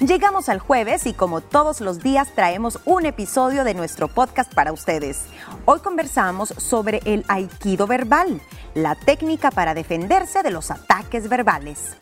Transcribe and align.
Llegamos 0.00 0.48
al 0.48 0.60
jueves 0.60 1.06
y 1.06 1.12
como 1.12 1.42
todos 1.42 1.82
los 1.82 1.98
días 1.98 2.34
traemos 2.34 2.78
un 2.86 3.04
episodio 3.04 3.64
de 3.64 3.74
nuestro 3.74 4.08
podcast 4.08 4.50
para 4.54 4.72
ustedes. 4.72 5.26
Hoy 5.66 5.80
conversamos 5.80 6.54
sobre 6.56 7.02
el 7.04 7.22
aikido 7.28 7.86
verbal, 7.86 8.40
la 8.72 8.94
técnica 8.94 9.50
para 9.50 9.74
defenderse 9.74 10.42
de 10.42 10.52
los 10.52 10.70
ataques 10.70 11.28
verbales. 11.28 11.98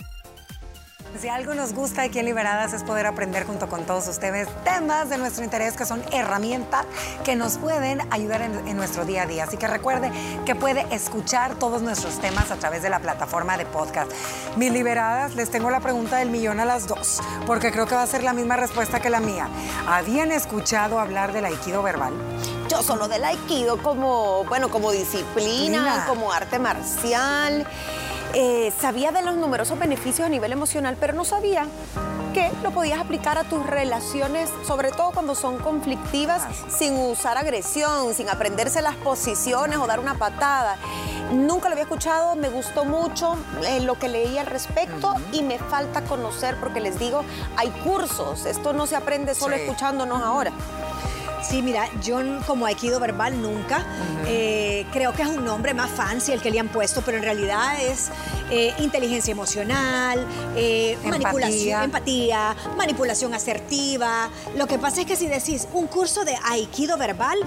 Si 1.17 1.27
algo 1.29 1.55
nos 1.55 1.73
gusta 1.73 2.03
aquí 2.03 2.21
en 2.21 2.27
Liberadas 2.27 2.73
es 2.75 2.85
poder 2.85 3.07
aprender 3.07 3.45
junto 3.45 3.69
con 3.69 3.85
todos 3.85 4.07
ustedes 4.07 4.47
temas 4.63 5.09
de 5.09 5.19
nuestro 5.19 5.43
interés 5.43 5.77
que 5.77 5.85
son 5.85 6.01
herramientas 6.13 6.87
que 7.25 7.35
nos 7.35 7.59
pueden 7.59 8.01
ayudar 8.13 8.43
en, 8.43 8.77
nuestro 8.77 9.05
día 9.05 9.23
a 9.23 9.27
día. 9.27 9.45
Así 9.45 9.57
que 9.57 9.67
recuerde 9.67 10.13
que 10.45 10.55
puede 10.55 10.87
escuchar 10.95 11.57
todos 11.57 11.83
nuestros 11.83 12.21
temas 12.21 12.53
a 12.53 12.57
través 12.57 12.83
de 12.83 12.91
la 12.91 13.01
plataforma 13.01 13.57
de 13.57 13.67
podcast. 13.67 14.13
Mis 14.57 14.71
Liberadas, 14.71 15.35
les 15.35 15.51
tengo 15.51 15.71
la 15.71 15.81
pregunta 15.81 16.19
del 16.19 16.31
millón 16.31 16.61
a 16.61 16.65
las 16.65 16.87
dos, 16.87 17.21
porque 17.47 17.73
creo 17.73 17.87
que 17.87 17.97
va 17.97 18.03
a 18.03 18.07
ser 18.07 18.23
la 18.23 18.33
misma 18.33 18.57
respuesta 18.57 19.01
que 19.01 19.11
la 19.11 19.21
mía. 19.21 19.49
¿Habían 19.89 20.31
escuchado 20.31 21.01
hablar 21.01 21.33
del 21.33 21.47
aikido 21.47 21.83
verbal? 21.83 22.13
Yo 22.69 22.83
solo 22.83 23.09
del 23.09 23.25
aikido 23.25 23.83
como, 23.83 24.45
bueno, 24.45 24.69
como 24.69 24.93
disciplina. 24.93 26.05
como 26.07 26.33
arte 26.33 26.59
marcial. 26.59 27.67
Eh, 28.35 28.73
sabía 28.79 29.11
de 29.11 29.23
los 29.23 29.37
numerosos 29.37 29.79
beneficios 29.79 30.27
a 30.27 30.29
nivel 30.29 30.53
emocional, 30.53 30.97
pero 31.01 31.13
no 31.15 31.25
sabía 31.25 31.67
que 32.35 32.51
lo 32.63 32.71
podías 32.73 33.01
aplicar 33.01 33.39
a 33.39 33.45
tus 33.45 33.65
relaciones, 33.67 34.51
sobre 34.67 34.91
todo 34.91 35.13
cuando 35.13 35.35
son 35.35 35.59
conflictivas, 35.59 36.43
sin 36.69 36.95
usar 36.95 37.39
agresión, 37.39 38.15
sin 38.15 38.29
aprenderse 38.29 38.83
las 38.83 38.97
posiciones 38.97 39.79
o 39.79 39.87
dar 39.87 39.99
una 39.99 40.15
patada. 40.15 40.77
Nunca 41.33 41.69
lo 41.69 41.73
había 41.73 41.85
escuchado, 41.85 42.37
me 42.37 42.49
gustó 42.49 42.85
mucho 42.85 43.37
eh, 43.67 43.81
lo 43.81 43.99
que 43.99 44.09
leí 44.09 44.39
al 44.39 44.47
respecto 44.47 45.15
y 45.33 45.43
me 45.43 45.59
falta 45.59 46.03
conocer 46.03 46.57
porque 46.61 46.81
les 46.81 46.99
digo, 46.99 47.23
hay 47.57 47.71
cursos, 47.71 48.47
esto 48.47 48.73
no 48.73 48.87
se 48.87 48.97
aprende 48.97 49.35
solo 49.35 49.57
escuchándonos 49.57 50.23
ahora. 50.23 50.53
Sí, 51.49 51.63
mira, 51.63 51.89
yo 52.03 52.19
como 52.47 52.67
Aikido 52.67 53.01
verbal 53.01 53.41
nunca. 53.41 53.83
Eh, 54.27 54.85
creo 54.93 55.15
que 55.15 55.23
es 55.23 55.29
un 55.29 55.47
nombre 55.47 55.73
más 55.73 55.91
fancy 55.91 56.33
el 56.33 56.43
que 56.43 56.51
le 56.51 56.61
han 56.61 56.69
puesto, 56.69 57.01
pero 57.01 57.17
en 57.17 57.23
realidad 57.23 57.81
es 57.81 58.11
eh, 58.51 58.75
inteligencia 58.81 59.33
emocional, 59.33 60.27
eh, 60.55 60.99
manipulación, 61.05 61.85
empatía, 61.85 62.55
manipulación 62.77 63.33
asertiva. 63.33 64.29
Lo 64.57 64.67
que 64.67 64.79
pasa 64.79 65.01
es 65.01 65.07
que 65.07 65.17
si 65.17 65.27
decís 65.27 65.67
un 65.73 65.87
curso 65.87 66.27
de 66.27 66.37
Aikido 66.45 66.99
verbal, 66.99 67.39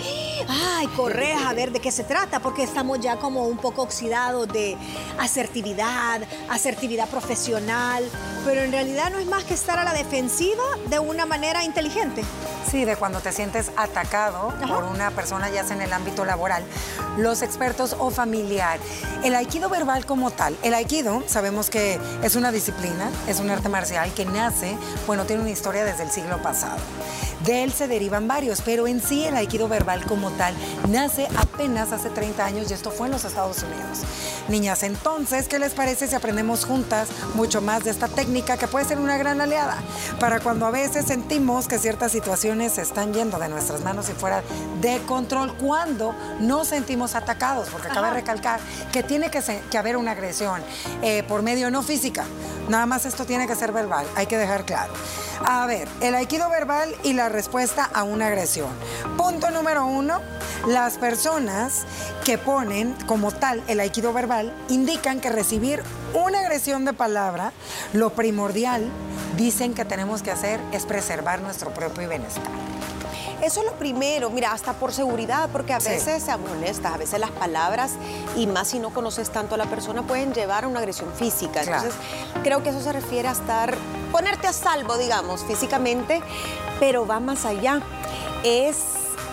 ay, 0.48 0.88
corre 0.96 1.34
a 1.34 1.54
ver 1.54 1.72
de 1.72 1.80
qué 1.80 1.92
se 1.92 2.04
trata, 2.04 2.40
porque 2.40 2.64
estamos 2.64 3.00
ya 3.02 3.18
como 3.18 3.46
un 3.46 3.58
poco 3.58 3.84
oxidados 3.84 4.48
de 4.48 4.78
asertividad, 5.20 6.22
asertividad 6.50 7.08
profesional, 7.08 8.04
pero 8.46 8.62
en 8.62 8.72
realidad 8.72 9.12
no 9.12 9.20
es 9.20 9.28
más 9.28 9.44
que 9.44 9.54
estar 9.54 9.78
a 9.78 9.84
la 9.84 9.94
defensiva 9.94 10.64
de 10.90 10.98
una 10.98 11.28
manera 11.28 11.64
inteligente. 11.64 12.24
Sí, 12.72 12.86
de 12.86 12.96
cuando 12.96 13.20
te 13.20 13.34
sientes 13.34 13.70
atacado 13.76 14.54
por 14.66 14.86
una 14.86 15.12
persona, 15.12 15.50
ya 15.50 15.66
sea 15.66 15.76
en 15.76 15.82
el 15.82 15.92
ámbito 15.92 16.24
laboral, 16.24 16.64
los 17.18 17.42
expertos 17.42 17.98
o 18.00 18.12
familiar. 18.12 18.80
El 19.26 19.36
aikido 19.36 19.68
verbal 19.68 20.06
como 20.06 20.32
tal, 20.32 20.56
el 20.64 20.74
aikido 20.74 21.22
sabemos 21.28 21.70
que 21.70 22.00
es 22.24 22.38
una 22.38 22.50
disciplina, 22.50 23.12
es 23.28 23.42
un 23.42 23.50
arte 23.50 23.68
marcial 23.68 24.14
que 24.14 24.24
nace, 24.24 24.78
bueno, 25.06 25.26
tiene 25.26 25.42
una 25.42 25.52
historia 25.52 25.84
desde 25.84 26.04
el 26.04 26.12
siglo 26.12 26.42
pasado. 26.42 26.78
De 27.44 27.64
él 27.64 27.74
se 27.74 27.90
derivan 27.90 28.28
varios, 28.28 28.62
pero 28.62 28.88
en 28.88 29.02
sí 29.02 29.26
el 29.26 29.36
aikido 29.36 29.68
verbal 29.68 30.06
como 30.06 30.30
tal 30.32 30.56
nace 30.88 31.28
apenas 31.38 31.92
hace 31.92 32.10
30 32.10 32.46
años 32.46 32.72
y 32.72 32.74
esto 32.74 32.92
fue 32.92 33.08
en 33.08 33.14
los 33.14 33.26
Estados 33.26 33.64
Unidos. 33.64 34.04
Niñas, 34.48 34.84
entonces, 34.84 35.48
¿qué 35.48 35.60
les 35.60 35.74
parece 35.74 36.08
si 36.08 36.16
aprendemos 36.16 36.66
juntas 36.66 37.10
mucho 37.34 37.60
más 37.60 37.84
de 37.84 37.90
esta 37.90 38.08
técnica 38.08 38.58
que 38.58 38.68
puede 38.68 38.86
ser 38.86 39.00
una 39.00 39.18
gran 39.18 39.42
aliada 39.42 39.78
para 40.20 40.40
cuando 40.40 40.68
a 40.68 40.72
veces 40.72 41.06
sentimos 41.06 41.68
que 41.68 41.80
ciertas 41.80 42.12
situaciones 42.12 42.61
se 42.70 42.82
están 42.82 43.14
yendo 43.14 43.40
de 43.40 43.50
nuestras 43.50 43.82
manos 43.82 44.10
y 44.10 44.14
fuera 44.14 44.44
de 44.80 45.00
control 45.08 45.56
cuando 45.56 46.16
no 46.40 46.66
sentimos 46.66 47.16
atacados? 47.16 47.70
Porque 47.70 47.88
cabe 47.90 48.12
recalcar 48.12 48.60
que 48.92 49.04
tiene 49.04 49.30
que, 49.30 49.42
que 49.70 49.78
haber 49.78 49.98
una 49.98 50.12
agresión 50.12 50.62
eh, 51.02 51.24
por 51.24 51.42
medio 51.42 51.72
no 51.72 51.82
física. 51.82 52.26
Nada 52.70 52.86
más 52.86 53.06
esto 53.06 53.26
tiene 53.26 53.48
que 53.48 53.56
ser 53.56 53.72
verbal, 53.72 54.06
hay 54.16 54.28
que 54.28 54.38
dejar 54.38 54.66
claro. 54.66 54.94
A 55.46 55.66
ver, 55.66 55.88
el 56.02 56.14
aikido 56.14 56.50
verbal 56.50 56.94
y 57.04 57.14
la 57.14 57.28
respuesta 57.28 57.90
a 57.94 58.04
una 58.04 58.28
agresión. 58.28 58.70
Punto 59.18 59.50
número 59.50 59.86
uno, 59.86 60.22
las 60.68 60.98
personas 60.98 61.86
que 62.24 62.38
ponen 62.38 62.94
como 63.08 63.32
tal 63.32 63.64
el 63.68 63.80
aikido 63.80 64.14
verbal 64.14 64.54
indican 64.70 65.20
que 65.20 65.30
recibir 65.30 65.84
una 66.14 66.40
agresión 66.40 66.86
de 66.86 66.94
palabra, 66.94 67.54
lo 67.94 68.12
primordial, 68.12 68.90
dicen 69.38 69.74
que 69.74 69.86
tenemos 69.86 70.22
que 70.22 70.32
hacer 70.32 70.60
es 70.72 70.86
preservar 70.86 71.42
nuestro 71.42 71.74
propio 71.74 72.08
bienestar. 72.10 72.44
Eso 73.42 73.62
es 73.62 73.66
lo 73.66 73.74
primero, 73.74 74.30
mira, 74.30 74.52
hasta 74.52 74.74
por 74.74 74.94
seguridad, 74.94 75.50
porque 75.52 75.74
a 75.74 75.80
veces 75.80 76.22
se 76.22 76.38
molesta, 76.38 76.94
a 76.94 76.98
veces 76.98 77.20
las 77.20 77.32
palabras, 77.32 77.94
y 78.36 78.46
más 78.46 78.68
si 78.68 78.78
no 78.78 78.92
conoces 78.92 79.32
tanto 79.32 79.56
a 79.56 79.58
la 79.58 79.66
persona, 79.66 80.04
pueden 80.04 80.32
llevar 80.32 80.66
a 80.66 80.68
una 80.68 80.80
agresión 80.80 81.12
física. 81.12 81.62
Entonces, 81.62 81.94
creo 82.44 82.62
que 82.62 82.70
eso 82.70 82.82
se 82.82 82.94
refiere 82.94 83.28
a 83.28 83.32
estar, 83.32 83.76
ponerte 84.12 84.46
a 84.46 84.54
salvo, 84.54 84.96
digamos, 84.98 85.44
físicamente, 85.44 86.22
pero 86.80 87.08
va 87.08 87.20
más 87.20 87.46
allá. 87.46 87.82
Es 88.44 88.78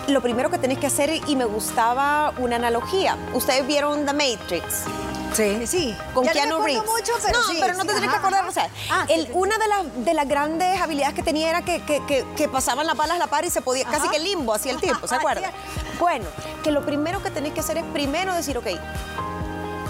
lo 0.07 0.21
primero 0.21 0.49
que 0.49 0.57
tenés 0.57 0.79
que 0.79 0.87
hacer, 0.87 1.11
y 1.27 1.35
me 1.35 1.45
gustaba 1.45 2.33
una 2.39 2.55
analogía. 2.55 3.15
Ustedes 3.35 3.67
vieron 3.67 4.07
The 4.07 4.13
Matrix. 4.13 4.85
Sí. 5.33 5.67
Sí. 5.67 5.97
Con 6.13 6.27
Keanu 6.27 6.63
Reeves. 6.63 6.83
Mucho, 6.85 7.13
pero 7.21 7.39
no, 7.39 7.59
pero 7.59 7.73
no 7.73 7.85
te 7.85 7.91
tienes 7.91 8.09
que 8.09 8.15
acordar. 8.15 8.47
O 8.47 8.51
sea, 8.51 8.69
ah, 8.89 9.05
una 9.33 9.57
de, 9.57 9.67
las, 9.67 10.05
de 10.05 10.13
las 10.13 10.27
grandes 10.27 10.81
habilidades 10.81 11.15
que 11.15 11.23
tenía 11.23 11.49
era 11.49 11.61
que, 11.61 11.81
que, 11.81 12.49
pasaban 12.49 12.87
las 12.87 12.97
balas 12.97 13.15
a 13.17 13.19
la 13.19 13.27
par 13.27 13.45
y 13.45 13.49
se 13.49 13.61
podía, 13.61 13.85
casi 13.85 14.09
que 14.09 14.19
limbo 14.19 14.53
hacía 14.53 14.71
el 14.71 14.81
tiempo, 14.81 15.07
¿se 15.07 15.15
acuerdan? 15.15 15.51
Bueno, 15.99 16.25
que 16.63 16.71
lo 16.71 16.85
primero 16.85 17.21
que 17.21 17.29
tenés 17.29 17.53
que 17.53 17.59
hacer 17.59 17.77
es 17.77 17.83
primero 17.93 18.33
decir, 18.33 18.57
ok, 18.57 18.67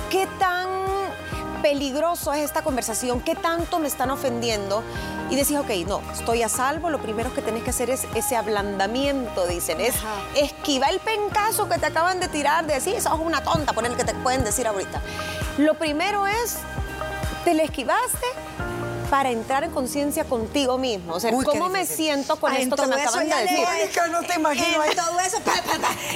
¿qué 0.10 0.28
tan 0.40 0.89
peligroso 1.62 2.34
es 2.34 2.44
esta 2.44 2.62
conversación? 2.64 3.22
¿Qué 3.22 3.36
tanto 3.36 3.80
me 3.80 3.88
están 3.88 4.12
ofendiendo? 4.12 4.84
y 5.30 5.36
decís, 5.36 5.58
ok, 5.58 5.70
no, 5.88 6.02
estoy 6.12 6.42
a 6.42 6.50
salvo, 6.50 6.90
lo 6.90 7.00
primero 7.00 7.34
que 7.34 7.42
tenés 7.42 7.64
que 7.64 7.70
hacer 7.70 7.90
es 7.90 8.06
ese 8.16 8.36
ablandamiento, 8.36 9.46
dicen, 9.46 9.80
es 9.80 9.94
esquivar 10.36 10.92
el 10.92 11.00
pencazo 11.00 11.70
que 11.70 11.78
te 11.78 11.86
acaban 11.86 12.20
de 12.20 12.28
tirar, 12.30 12.66
de 12.66 12.74
decir, 12.74 13.00
sos 13.00 13.20
una 13.20 13.44
tonta, 13.44 13.74
por 13.74 13.86
el 13.86 13.96
que 13.96 14.04
te 14.04 14.16
pueden 14.16 14.44
decir 14.44 14.66
ahorita. 14.66 15.02
Lo 15.58 15.76
primero 15.76 16.26
es, 16.26 16.58
te 17.44 17.54
le 17.54 17.64
esquivaste, 17.64 18.26
para 19.10 19.32
entrar 19.32 19.64
en 19.64 19.72
conciencia 19.72 20.24
contigo 20.24 20.78
mismo. 20.78 21.16
O 21.16 21.20
sea, 21.20 21.32
¿cómo 21.32 21.68
me 21.70 21.86
siento 21.86 22.36
con 22.36 22.54
esto 22.54 22.76
que 22.76 22.86
me 22.88 23.02
acaban 23.02 23.28
de 23.28 23.36
decir? 23.36 23.68
no 24.12 24.22
te 24.22 24.36
imagino. 24.36 24.84
En 24.84 24.96
todo 24.96 25.20
eso, 25.20 25.38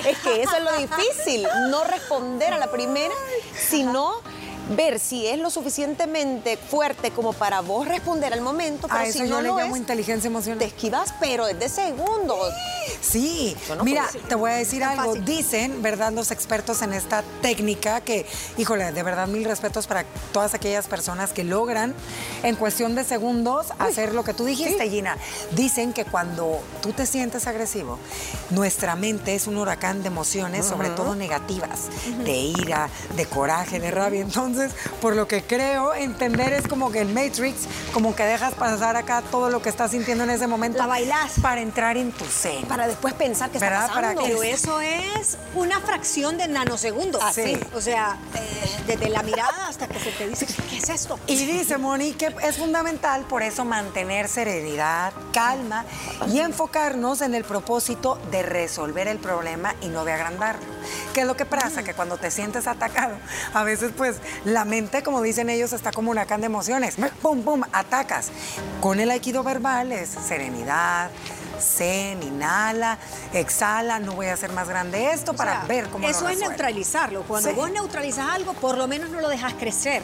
es 0.07 0.17
que 0.19 0.43
eso 0.43 0.55
es 0.55 0.63
lo 0.63 0.77
difícil, 0.77 1.47
no 1.69 1.83
responder 1.83 2.53
a 2.53 2.57
la 2.57 2.71
primera, 2.71 3.13
sino 3.57 4.21
ver 4.69 4.99
si 4.99 5.27
es 5.27 5.39
lo 5.39 5.49
suficientemente 5.49 6.57
fuerte 6.57 7.11
como 7.11 7.33
para 7.33 7.61
vos 7.61 7.87
responder 7.87 8.33
al 8.33 8.41
momento, 8.41 8.87
pero 8.87 9.11
si 9.11 9.23
no 9.23 9.41
lo 9.41 9.59
es, 9.59 9.75
inteligencia 9.75 10.27
emocional. 10.27 10.59
Te 10.59 10.65
esquivas, 10.65 11.13
pero 11.19 11.47
es 11.47 11.59
de 11.59 11.69
segundos. 11.69 12.53
Sí, 13.01 13.55
mira, 13.83 14.09
te 14.27 14.35
voy 14.35 14.51
a 14.51 14.55
decir 14.55 14.83
algo. 14.83 15.15
Dicen, 15.15 15.81
¿verdad? 15.81 16.11
Los 16.11 16.31
expertos 16.31 16.81
en 16.81 16.93
esta 16.93 17.23
técnica 17.41 18.01
que, 18.01 18.25
híjole, 18.57 18.91
de 18.91 19.03
verdad 19.03 19.27
mil 19.27 19.43
respetos 19.43 19.87
para 19.87 20.05
todas 20.31 20.53
aquellas 20.53 20.87
personas 20.87 21.33
que 21.33 21.43
logran 21.43 21.93
en 22.43 22.55
cuestión 22.55 22.95
de 22.95 23.03
segundos 23.03 23.67
hacer 23.79 24.13
lo 24.13 24.23
que 24.23 24.33
tú 24.33 24.45
dijiste, 24.45 24.89
Gina. 24.89 25.17
Dicen 25.51 25.93
que 25.93 26.05
cuando 26.05 26.61
tú 26.81 26.93
te 26.93 27.05
sientes 27.05 27.47
agresivo, 27.47 27.99
nuestra 28.49 28.95
mente 28.95 29.35
es 29.35 29.47
un 29.47 29.57
huracán 29.57 30.01
de 30.01 30.07
emociones, 30.07 30.65
sobre 30.65 30.89
todo 30.89 31.15
negativas, 31.15 31.89
de 32.23 32.37
ira, 32.37 32.89
de 33.15 33.25
coraje, 33.25 33.79
de 33.79 33.91
rabia. 33.91 34.21
Entonces, 34.21 34.52
entonces, 34.53 34.79
por 35.01 35.15
lo 35.15 35.27
que 35.27 35.41
creo 35.41 35.93
entender 35.93 36.53
es 36.53 36.67
como 36.67 36.91
que 36.91 37.01
el 37.01 37.09
Matrix, 37.09 37.67
como 37.93 38.15
que 38.15 38.23
dejas 38.23 38.53
pasar 38.53 38.95
acá 38.95 39.23
todo 39.31 39.49
lo 39.49 39.61
que 39.61 39.69
estás 39.69 39.91
sintiendo 39.91 40.23
en 40.23 40.29
ese 40.29 40.47
momento. 40.47 40.77
La 40.77 40.87
bailás. 40.87 41.33
Para 41.41 41.61
entrar 41.61 41.97
en 41.97 42.11
tu 42.11 42.25
ser. 42.25 42.65
Para 42.65 42.87
después 42.87 43.13
pensar 43.13 43.49
que 43.49 43.57
está 43.57 43.87
pasando. 43.87 44.21
Pero 44.23 44.43
eso 44.43 44.79
es 44.81 45.37
una 45.55 45.79
fracción 45.79 46.37
de 46.37 46.47
nanosegundos. 46.47 47.21
Así. 47.23 47.59
O 47.73 47.81
sea, 47.81 48.17
eh, 48.35 48.69
desde 48.87 49.09
la 49.09 49.23
mirada 49.23 49.67
hasta 49.67 49.87
que 49.87 49.99
se 49.99 50.11
te 50.11 50.27
dice, 50.27 50.45
¿qué 50.69 50.77
es 50.77 50.89
esto? 50.89 51.19
Y 51.27 51.45
dice 51.45 51.77
Monique, 51.77 52.35
es 52.43 52.57
fundamental 52.57 53.23
por 53.23 53.41
eso 53.41 53.65
mantener 53.65 54.27
serenidad, 54.27 55.13
calma 55.31 55.85
y 56.31 56.39
enfocarnos 56.39 57.21
en 57.21 57.33
el 57.33 57.43
propósito 57.43 58.19
de 58.31 58.43
resolver 58.43 59.07
el 59.07 59.17
problema 59.17 59.75
y 59.81 59.87
no 59.87 60.05
de 60.05 60.13
agrandarlo. 60.13 60.73
¿Qué 61.13 61.21
es 61.21 61.27
lo 61.27 61.35
que 61.35 61.45
pasa? 61.45 61.81
Mm. 61.81 61.85
Que 61.85 61.93
cuando 61.93 62.17
te 62.17 62.31
sientes 62.31 62.67
atacado, 62.67 63.15
a 63.53 63.63
veces 63.63 63.91
pues 63.95 64.17
la 64.45 64.65
mente, 64.65 65.03
como 65.03 65.21
dicen 65.21 65.49
ellos, 65.49 65.73
está 65.73 65.91
como 65.91 66.11
una 66.11 66.25
can 66.25 66.41
de 66.41 66.47
emociones. 66.47 66.95
Pum, 67.21 67.41
pum, 67.43 67.61
atacas. 67.71 68.29
Con 68.81 68.99
el 68.99 69.09
aikido 69.11 69.43
verbal 69.43 69.91
es 69.91 70.09
serenidad, 70.09 71.09
zen, 71.59 72.21
inhala, 72.23 72.97
exhala, 73.33 73.99
no 73.99 74.13
voy 74.13 74.25
a 74.27 74.33
hacer 74.33 74.51
más 74.51 74.67
grande 74.67 75.11
esto 75.11 75.33
para 75.33 75.63
ver 75.63 75.87
cómo 75.87 76.07
Eso 76.07 76.23
lo 76.23 76.29
es 76.29 76.39
neutralizarlo. 76.39 77.23
Cuando 77.23 77.49
Sí. 77.49 77.55
vos 77.55 77.71
neutralizas 77.71 78.29
algo, 78.29 78.53
por 78.53 78.77
lo 78.77 78.87
menos 78.87 79.09
no 79.11 79.21
lo 79.21 79.29
dejas 79.29 79.53
crecer. 79.53 80.01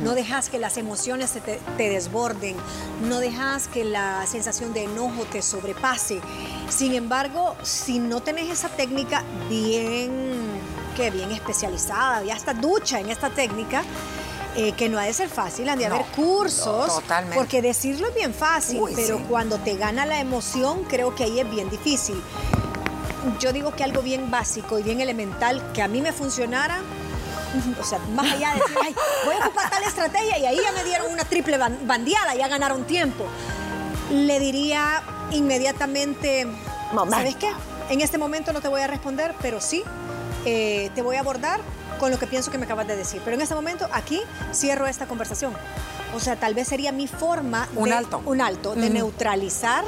No 0.00 0.14
dejas 0.14 0.48
que 0.50 0.58
las 0.58 0.76
emociones 0.76 1.30
te, 1.32 1.40
te 1.40 1.88
desborden. 1.88 2.56
No 3.08 3.18
dejas 3.18 3.66
que 3.66 3.82
la 3.84 4.24
sensación 4.26 4.72
de 4.72 4.84
enojo 4.84 5.24
te 5.24 5.42
sobrepase. 5.42 6.20
Sin 6.68 6.94
embargo, 6.94 7.56
si 7.62 7.98
no 7.98 8.22
tenés 8.22 8.48
esa 8.50 8.68
técnica 8.68 9.24
bien, 9.48 10.49
que 11.00 11.10
bien 11.10 11.30
especializada, 11.30 12.22
ya 12.22 12.34
está 12.34 12.52
ducha 12.52 13.00
en 13.00 13.08
esta 13.10 13.30
técnica, 13.30 13.82
eh, 14.54 14.72
que 14.72 14.88
no 14.90 14.98
ha 14.98 15.04
de 15.04 15.14
ser 15.14 15.28
fácil, 15.30 15.68
han 15.68 15.78
de 15.78 15.88
No, 15.88 15.94
haber 15.94 16.06
cursos, 16.08 16.88
no, 16.88 16.94
totalmente. 17.00 17.36
porque 17.36 17.62
decirlo 17.62 18.08
es 18.08 18.14
bien 18.14 18.34
fácil, 18.34 18.80
Uy, 18.80 18.92
pero 18.94 19.16
sí. 19.16 19.24
cuando 19.28 19.58
te 19.58 19.76
gana 19.76 20.04
la 20.04 20.20
emoción, 20.20 20.84
creo 20.84 21.14
que 21.14 21.24
ahí 21.24 21.40
es 21.40 21.50
bien 21.50 21.70
difícil 21.70 22.20
yo 23.38 23.52
digo 23.52 23.74
que 23.74 23.84
algo 23.84 24.00
bien 24.00 24.30
básico 24.30 24.78
y 24.78 24.82
bien 24.82 25.02
elemental 25.02 25.62
que 25.74 25.82
a 25.82 25.88
mí 25.88 26.00
me 26.00 26.10
funcionara, 26.10 26.80
o 27.78 27.84
sea, 27.84 27.98
más 28.14 28.32
allá 28.32 28.54
de 28.54 28.60
decir, 28.60 28.76
ay, 28.82 28.94
voy 29.26 29.34
a 29.34 29.46
ocupar 29.46 29.68
tal 29.68 29.82
estrategia 29.84 30.38
y 30.38 30.46
ahí 30.46 30.58
ya 30.62 30.72
me 30.72 30.82
dieron 30.84 31.12
una 31.12 31.24
triple 31.24 31.58
ban- 31.58 31.86
bandeada, 31.86 32.34
ya 32.34 32.48
ganaron 32.48 32.84
tiempo. 32.86 33.26
Le 34.10 34.40
diría 34.40 35.02
inmediatamente. 35.32 36.46
¿sabes 37.10 37.36
qué? 37.36 37.48
En 37.90 38.00
este 38.00 38.16
momento 38.16 38.54
no 38.54 38.62
te 38.62 38.68
voy 38.68 38.80
a 38.80 38.86
responder, 38.86 39.34
pero 39.42 39.60
sí 39.60 39.84
eh, 40.44 40.90
te 40.94 41.02
voy 41.02 41.16
a 41.16 41.20
abordar 41.20 41.60
con 41.98 42.10
lo 42.10 42.18
que 42.18 42.26
pienso 42.26 42.50
que 42.50 42.58
me 42.58 42.64
acabas 42.64 42.86
de 42.86 42.96
decir. 42.96 43.20
Pero 43.24 43.36
en 43.36 43.42
este 43.42 43.54
momento, 43.54 43.88
aquí 43.92 44.20
cierro 44.54 44.86
esta 44.86 45.06
conversación. 45.06 45.52
O 46.14 46.20
sea, 46.20 46.36
tal 46.36 46.54
vez 46.54 46.68
sería 46.68 46.92
mi 46.92 47.06
forma 47.06 47.68
Un 47.76 47.90
de, 47.90 47.94
alto. 47.94 48.22
un 48.26 48.40
alto, 48.40 48.74
de 48.74 48.90
neutralizar 48.90 49.84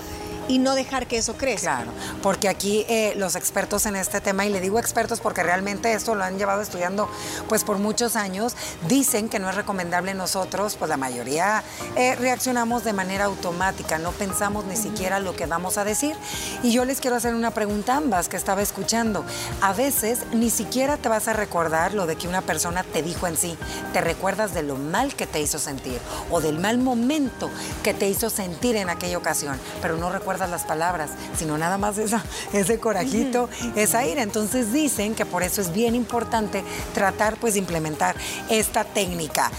y 0.48 0.58
no 0.58 0.74
dejar 0.74 1.06
que 1.06 1.18
eso 1.18 1.34
crezca. 1.34 1.76
Claro, 1.76 1.92
porque 2.22 2.48
aquí 2.48 2.84
eh, 2.88 3.14
los 3.16 3.36
expertos 3.36 3.86
en 3.86 3.96
este 3.96 4.20
tema, 4.20 4.46
y 4.46 4.50
le 4.50 4.60
digo 4.60 4.78
expertos 4.78 5.20
porque 5.20 5.42
realmente 5.42 5.92
esto 5.92 6.14
lo 6.14 6.24
han 6.24 6.38
llevado 6.38 6.62
estudiando 6.62 7.08
pues 7.48 7.64
por 7.64 7.78
muchos 7.78 8.16
años, 8.16 8.54
dicen 8.88 9.28
que 9.28 9.38
no 9.38 9.48
es 9.48 9.54
recomendable 9.54 10.14
nosotros, 10.14 10.76
pues 10.76 10.88
la 10.88 10.96
mayoría 10.96 11.62
eh, 11.96 12.14
reaccionamos 12.16 12.84
de 12.84 12.92
manera 12.92 13.24
automática, 13.24 13.98
no 13.98 14.12
pensamos 14.12 14.64
ni 14.64 14.76
siquiera 14.76 15.20
lo 15.20 15.34
que 15.34 15.46
vamos 15.46 15.78
a 15.78 15.84
decir. 15.84 16.16
Y 16.62 16.72
yo 16.72 16.84
les 16.84 17.00
quiero 17.00 17.16
hacer 17.16 17.34
una 17.34 17.52
pregunta 17.52 17.94
a 17.94 17.96
ambas 17.98 18.28
que 18.28 18.36
estaba 18.36 18.62
escuchando. 18.62 19.24
A 19.60 19.72
veces 19.72 20.20
ni 20.32 20.50
siquiera 20.50 20.96
te 20.96 21.08
vas 21.08 21.28
a 21.28 21.32
recordar 21.32 21.94
lo 21.94 22.06
de 22.06 22.16
que 22.16 22.28
una 22.28 22.42
persona 22.42 22.82
te 22.84 23.02
dijo 23.02 23.26
en 23.26 23.36
sí, 23.36 23.56
te 23.92 24.00
recuerdas 24.00 24.54
de 24.54 24.62
lo 24.62 24.76
mal 24.76 25.14
que 25.14 25.26
te 25.26 25.40
hizo 25.40 25.58
sentir 25.58 26.00
o 26.30 26.40
del 26.40 26.58
mal 26.58 26.78
momento 26.78 27.50
que 27.82 27.94
te 27.94 28.08
hizo 28.08 28.30
sentir 28.30 28.76
en 28.76 28.90
aquella 28.90 29.18
ocasión, 29.18 29.58
pero 29.80 29.96
no 29.96 30.10
recuerdas 30.10 30.31
las 30.40 30.64
palabras, 30.64 31.11
sino 31.37 31.58
nada 31.58 31.79
más 31.79 31.99
esa, 31.99 32.23
ese 32.52 32.79
corajito, 32.79 33.49
esa 33.76 34.06
ira. 34.06 34.23
Entonces 34.23 34.73
dicen 34.73 35.14
que 35.14 35.26
por 35.26 35.43
eso 35.43 35.61
es 35.61 35.73
bien 35.73 35.94
importante 35.94 36.64
tratar 36.94 37.37
pues 37.37 37.55
de 37.55 37.61
implementar 37.61 38.17
esta 38.49 38.84
técnica. 38.84 39.50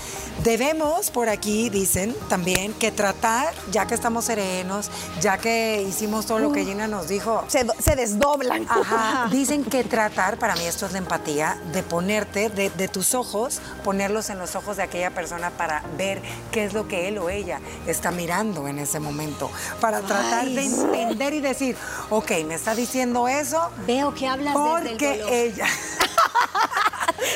Debemos, 0.44 1.12
por 1.12 1.30
aquí 1.30 1.70
dicen 1.70 2.16
también, 2.28 2.74
que 2.74 2.92
tratar, 2.92 3.54
ya 3.72 3.86
que 3.86 3.94
estamos 3.94 4.26
serenos, 4.26 4.90
ya 5.22 5.38
que 5.38 5.86
hicimos 5.88 6.26
todo 6.26 6.40
lo 6.40 6.52
que 6.52 6.66
Gina 6.66 6.88
nos 6.88 7.08
dijo, 7.08 7.44
Se, 7.48 7.66
se 7.80 7.96
desdoblan. 7.96 8.66
Ajá. 8.70 9.28
Dicen 9.32 9.64
que 9.64 9.84
tratar, 9.84 10.38
para 10.38 10.56
mí 10.56 10.66
esto 10.66 10.86
es 10.86 10.92
la 10.92 10.98
empatía, 10.98 11.58
de 11.72 11.84
ponerte, 11.84 12.50
de, 12.50 12.70
de 12.70 12.88
tus 12.88 13.14
ojos, 13.14 13.62
ponerlos 13.84 14.30
en 14.30 14.40
los 14.40 14.56
ojos 14.56 14.78
de 14.78 14.84
aquella 14.84 15.12
persona 15.12 15.50
para 15.52 15.84
ver 15.98 16.22
qué 16.52 16.66
es 16.66 16.74
lo 16.74 16.88
que 16.88 17.08
él 17.08 17.18
o 17.20 17.30
ella 17.30 17.60
está 17.88 18.12
mirando 18.12 18.68
en 18.68 18.80
ese 18.80 19.00
momento. 19.00 19.50
Para 19.80 20.02
tratar 20.02 20.46
de 20.48 20.66
entender 20.66 21.34
y 21.34 21.42
decir, 21.42 21.78
ok, 22.10 22.32
me 22.46 22.56
está 22.56 22.76
diciendo 22.76 23.28
eso 23.28 23.70
Veo 23.88 24.14
que 24.14 24.28
hablas 24.28 24.56
desde 24.56 24.80
el 24.80 24.90
porque 24.90 25.18
dolor. 25.20 25.34
ella... 25.34 25.68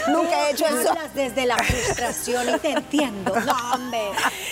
Nunca 0.08 0.48
he 0.48 0.52
hecho 0.52 0.66
eso. 0.66 0.90
Hablas 0.90 1.14
desde 1.14 1.46
la 1.46 1.58
frustración 1.58 2.50
y 2.56 2.60
te 2.60 2.72
entiendo. 2.72 3.36
No, 3.40 3.54
hombre. 3.74 4.02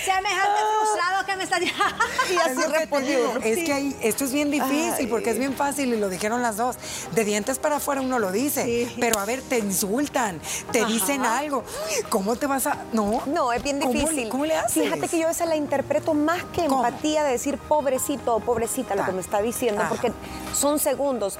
Semejante 0.03 0.59
frustrado 0.79 1.25
que 1.25 1.35
me 1.35 1.47
diciendo. 1.47 1.73
Y 2.29 2.33
Es 2.35 2.41
así 2.41 2.55
digo, 3.01 3.33
Es 3.43 3.63
que 3.63 3.73
ahí- 3.73 3.95
esto 4.01 4.25
es 4.25 4.33
bien 4.33 4.49
difícil 4.51 5.07
porque 5.09 5.29
es 5.31 5.37
bien 5.39 5.53
fácil 5.53 5.93
y 5.93 5.97
lo 5.97 6.09
dijeron 6.09 6.41
las 6.41 6.57
dos. 6.57 6.75
De 7.13 7.23
dientes 7.23 7.59
para 7.59 7.75
afuera 7.77 8.01
uno 8.01 8.17
lo 8.19 8.31
dice, 8.31 8.63
Sí. 8.63 8.95
pero 8.99 9.19
a 9.19 9.25
ver, 9.25 9.41
te 9.43 9.59
insultan, 9.59 10.39
te 10.71 10.85
dicen 10.85 11.23
algo. 11.25 11.63
¿Cómo 12.09 12.35
te 12.35 12.47
vas 12.47 12.65
a.? 12.67 12.77
No. 12.93 13.21
No, 13.27 13.51
es 13.53 13.61
bien 13.63 13.79
¿Cómo 13.79 13.93
le- 13.93 13.99
difícil. 13.99 14.29
¿Cómo 14.29 14.45
le 14.45 14.55
haces? 14.55 14.83
Fíjate 14.83 15.07
que 15.07 15.19
yo 15.19 15.29
esa 15.29 15.45
la 15.45 15.55
interpreto 15.55 16.13
más 16.13 16.43
que 16.45 16.65
¿Cómo? 16.65 16.83
empatía 16.85 17.23
de 17.23 17.31
decir 17.33 17.57
pobrecito 17.57 18.35
o 18.35 18.39
pobrecita 18.39 18.95
lo 18.95 19.03
Ah. 19.03 19.05
que 19.05 19.11
me 19.11 19.21
está 19.21 19.41
diciendo, 19.41 19.81
Ajá. 19.81 19.89
porque 19.89 20.11
son 20.53 20.79
segundos. 20.79 21.37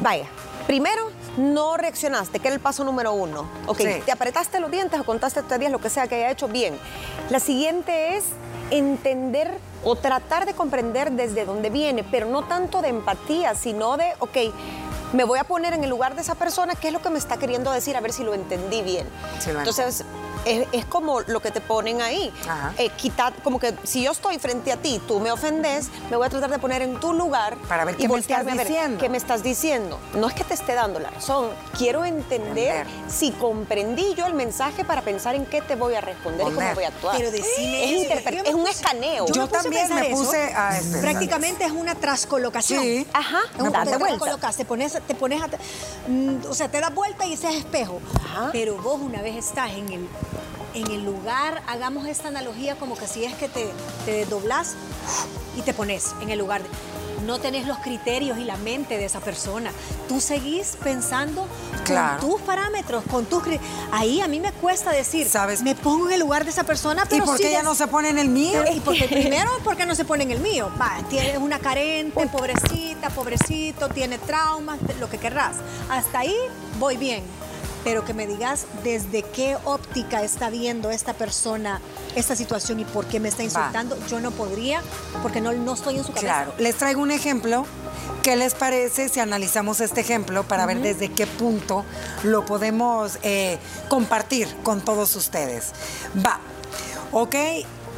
Vaya, 0.00 0.26
primero, 0.66 1.10
no 1.36 1.76
reaccionaste, 1.76 2.38
que 2.38 2.48
era 2.48 2.54
el 2.54 2.60
paso 2.60 2.84
número 2.84 3.12
uno. 3.12 3.46
Ok, 3.66 3.78
Sí. 3.78 4.02
te 4.06 4.12
apretaste 4.12 4.60
los 4.60 4.70
dientes 4.70 4.98
o 5.00 5.04
contaste 5.04 5.42
tres 5.42 5.60
días, 5.60 5.72
lo 5.72 5.80
que 5.80 5.90
sea 5.90 6.06
que 6.06 6.16
haya 6.16 6.30
hecho 6.30 6.48
bien. 6.48 6.78
La 7.30 7.40
siguiente 7.40 8.16
es 8.16 8.24
entender 8.70 9.58
o 9.84 9.96
tratar 9.96 10.46
de 10.46 10.54
comprender 10.54 11.12
desde 11.12 11.44
dónde 11.44 11.70
viene, 11.70 12.04
pero 12.04 12.26
no 12.26 12.44
tanto 12.44 12.82
de 12.82 12.88
empatía, 12.88 13.54
sino 13.54 13.96
de, 13.96 14.12
ok, 14.20 14.36
me 15.12 15.24
voy 15.24 15.38
a 15.38 15.44
poner 15.44 15.74
en 15.74 15.84
el 15.84 15.90
lugar 15.90 16.14
de 16.16 16.22
esa 16.22 16.34
persona, 16.34 16.74
qué 16.74 16.88
es 16.88 16.92
lo 16.92 17.00
que 17.02 17.10
me 17.10 17.18
está 17.18 17.36
queriendo 17.36 17.70
decir, 17.70 17.96
a 17.96 18.00
ver 18.00 18.12
si 18.12 18.24
lo 18.24 18.34
entendí 18.34 18.82
bien. 18.82 19.06
Sí, 19.38 19.50
Entonces, 19.50 20.04
es, 20.44 20.66
es 20.72 20.84
como 20.84 21.20
lo 21.22 21.40
que 21.40 21.50
te 21.50 21.60
ponen 21.60 22.02
ahí. 22.02 22.32
Ajá. 22.48 22.72
Eh, 22.78 22.90
quitar, 22.90 23.32
como 23.42 23.58
que 23.58 23.74
si 23.84 24.02
yo 24.02 24.12
estoy 24.12 24.38
frente 24.38 24.72
a 24.72 24.76
ti, 24.76 25.00
tú 25.06 25.20
me 25.20 25.30
ofendes, 25.32 25.88
me 26.10 26.16
voy 26.16 26.26
a 26.26 26.30
tratar 26.30 26.50
de 26.50 26.58
poner 26.58 26.82
en 26.82 26.98
tu 27.00 27.12
lugar 27.12 27.56
Para 27.68 27.84
ver 27.84 27.96
y 27.98 28.02
me 28.02 28.08
voltearme 28.08 28.52
estás 28.52 28.60
a 28.60 28.64
ver 28.64 28.72
diciendo. 28.72 29.00
qué 29.00 29.08
me 29.08 29.16
estás 29.18 29.42
diciendo. 29.42 29.98
No 30.14 30.28
es 30.28 30.34
que 30.34 30.44
te 30.44 30.54
esté 30.54 30.74
dando 30.74 30.98
la 31.00 31.10
razón, 31.10 31.50
quiero 31.78 32.04
entender 32.04 32.24
Entender. 32.34 32.86
si 33.10 33.30
comprendí 33.32 34.14
yo 34.14 34.26
el 34.26 34.34
mensaje 34.34 34.84
para 34.84 35.02
pensar 35.02 35.34
en 35.34 35.46
qué 35.46 35.60
te 35.62 35.76
voy 35.76 35.94
a 35.94 36.00
responder 36.00 36.42
y 36.46 36.50
Poner. 36.50 36.62
cómo 36.62 36.74
voy 36.74 36.84
a 36.84 36.88
actuar. 36.88 37.16
Pero 37.16 37.30
decime 37.30 37.84
es, 37.84 38.06
eso. 38.06 38.14
interpre- 38.14 38.36
Yo 38.36 38.42
me 38.42 38.48
es 38.48 38.54
un 38.54 38.62
puse- 38.64 38.70
escaneo. 38.70 39.26
Yo 39.26 39.42
me 39.42 39.46
puse 39.48 39.58
a 39.58 39.62
también 39.62 39.82
pensar 39.88 40.00
me 40.02 40.08
eso. 40.12 40.24
puse 40.24 40.54
a 40.54 40.68
pensar 40.70 41.00
Prácticamente 41.00 41.64
es 41.64 41.72
una 41.72 41.94
trascolocación. 41.94 42.82
Sí. 42.82 43.06
Ajá, 43.12 43.38
Es 43.54 43.60
un- 43.62 43.72
date 43.72 43.90
te 43.90 43.96
vuelta. 43.98 44.50
te 44.56 44.64
pones, 44.64 44.92
te 45.06 45.14
pones 45.14 45.42
a- 45.42 45.48
mm, 46.08 46.46
o 46.48 46.54
sea, 46.54 46.68
te 46.68 46.80
das 46.80 46.94
vuelta 46.94 47.26
y 47.26 47.32
ese 47.34 47.48
es 47.48 47.56
espejo. 47.56 48.00
Ajá. 48.24 48.50
Pero 48.52 48.76
vos 48.76 49.00
una 49.00 49.22
vez 49.22 49.36
estás 49.36 49.70
en 49.72 49.88
el, 49.92 50.08
en 50.74 50.90
el 50.90 51.04
lugar, 51.04 51.62
hagamos 51.66 52.06
esta 52.06 52.28
analogía 52.28 52.76
como 52.76 52.96
que 52.96 53.06
si 53.06 53.24
es 53.24 53.34
que 53.34 53.48
te, 53.48 53.70
te 54.04 54.12
desdoblás 54.12 54.74
y 55.56 55.62
te 55.62 55.72
pones 55.74 56.14
en 56.20 56.30
el 56.30 56.38
lugar. 56.38 56.62
de- 56.62 56.68
no 57.24 57.38
tenés 57.38 57.66
los 57.66 57.78
criterios 57.78 58.36
y 58.36 58.44
la 58.44 58.56
mente 58.58 58.98
de 58.98 59.06
esa 59.06 59.18
persona. 59.20 59.70
Tú 60.08 60.20
seguís 60.20 60.76
pensando 60.82 61.46
Claro. 61.84 62.20
con 62.20 62.30
tus 62.32 62.42
parámetros, 62.42 63.02
con 63.10 63.24
tus 63.24 63.42
cri- 63.42 63.60
Ahí 63.92 64.20
a 64.20 64.28
mí 64.28 64.40
me 64.40 64.52
cuesta 64.52 64.90
decir, 64.90 65.26
¿Sabes? 65.26 65.62
me 65.62 65.74
pongo 65.74 66.08
en 66.08 66.14
el 66.14 66.20
lugar 66.20 66.44
de 66.44 66.50
esa 66.50 66.64
persona, 66.64 67.04
¿Y 67.06 67.08
pero 67.08 67.24
por 67.24 67.38
qué 67.38 67.48
ella 67.48 67.62
no 67.62 67.74
se 67.74 67.86
pone 67.86 68.10
en 68.10 68.18
el 68.18 68.28
mío? 68.28 68.62
y 68.70 68.80
porque 68.80 69.04
primero, 69.08 69.50
porque 69.62 69.86
no 69.86 69.94
se 69.94 70.04
pone 70.04 70.24
en 70.24 70.32
el 70.32 70.40
mío. 70.40 70.70
Va, 70.78 70.98
tienes 71.08 71.38
una 71.38 71.58
carente, 71.60 72.26
pobrecita, 72.26 73.08
pobrecito, 73.08 73.88
tiene 73.88 74.18
traumas, 74.18 74.78
lo 75.00 75.08
que 75.08 75.16
querrás. 75.16 75.56
Hasta 75.88 76.18
ahí 76.18 76.36
voy 76.78 76.98
bien. 76.98 77.22
Pero 77.84 78.04
que 78.04 78.14
me 78.14 78.26
digas 78.26 78.66
desde 78.82 79.22
qué 79.22 79.56
óptica 79.64 80.22
está 80.22 80.50
viendo 80.50 80.90
esta 80.90 81.12
persona 81.12 81.80
esta 82.16 82.36
situación 82.36 82.80
y 82.80 82.84
por 82.84 83.06
qué 83.06 83.20
me 83.20 83.28
está 83.28 83.42
insultando, 83.42 83.96
yo 84.08 84.20
no 84.20 84.30
podría, 84.30 84.82
porque 85.22 85.40
no, 85.40 85.52
no 85.52 85.74
estoy 85.74 85.96
en 85.96 86.04
su 86.04 86.12
cabeza. 86.12 86.26
Claro, 86.26 86.54
les 86.58 86.76
traigo 86.76 87.02
un 87.02 87.10
ejemplo. 87.10 87.66
¿Qué 88.22 88.36
les 88.36 88.54
parece 88.54 89.10
si 89.10 89.20
analizamos 89.20 89.80
este 89.80 90.00
ejemplo 90.00 90.44
para 90.44 90.64
ver 90.64 90.80
desde 90.80 91.12
qué 91.12 91.26
punto 91.26 91.84
lo 92.22 92.46
podemos 92.46 93.18
eh, 93.22 93.58
compartir 93.88 94.48
con 94.62 94.80
todos 94.80 95.14
ustedes? 95.14 95.72
Va, 96.24 96.40
ok, 97.12 97.34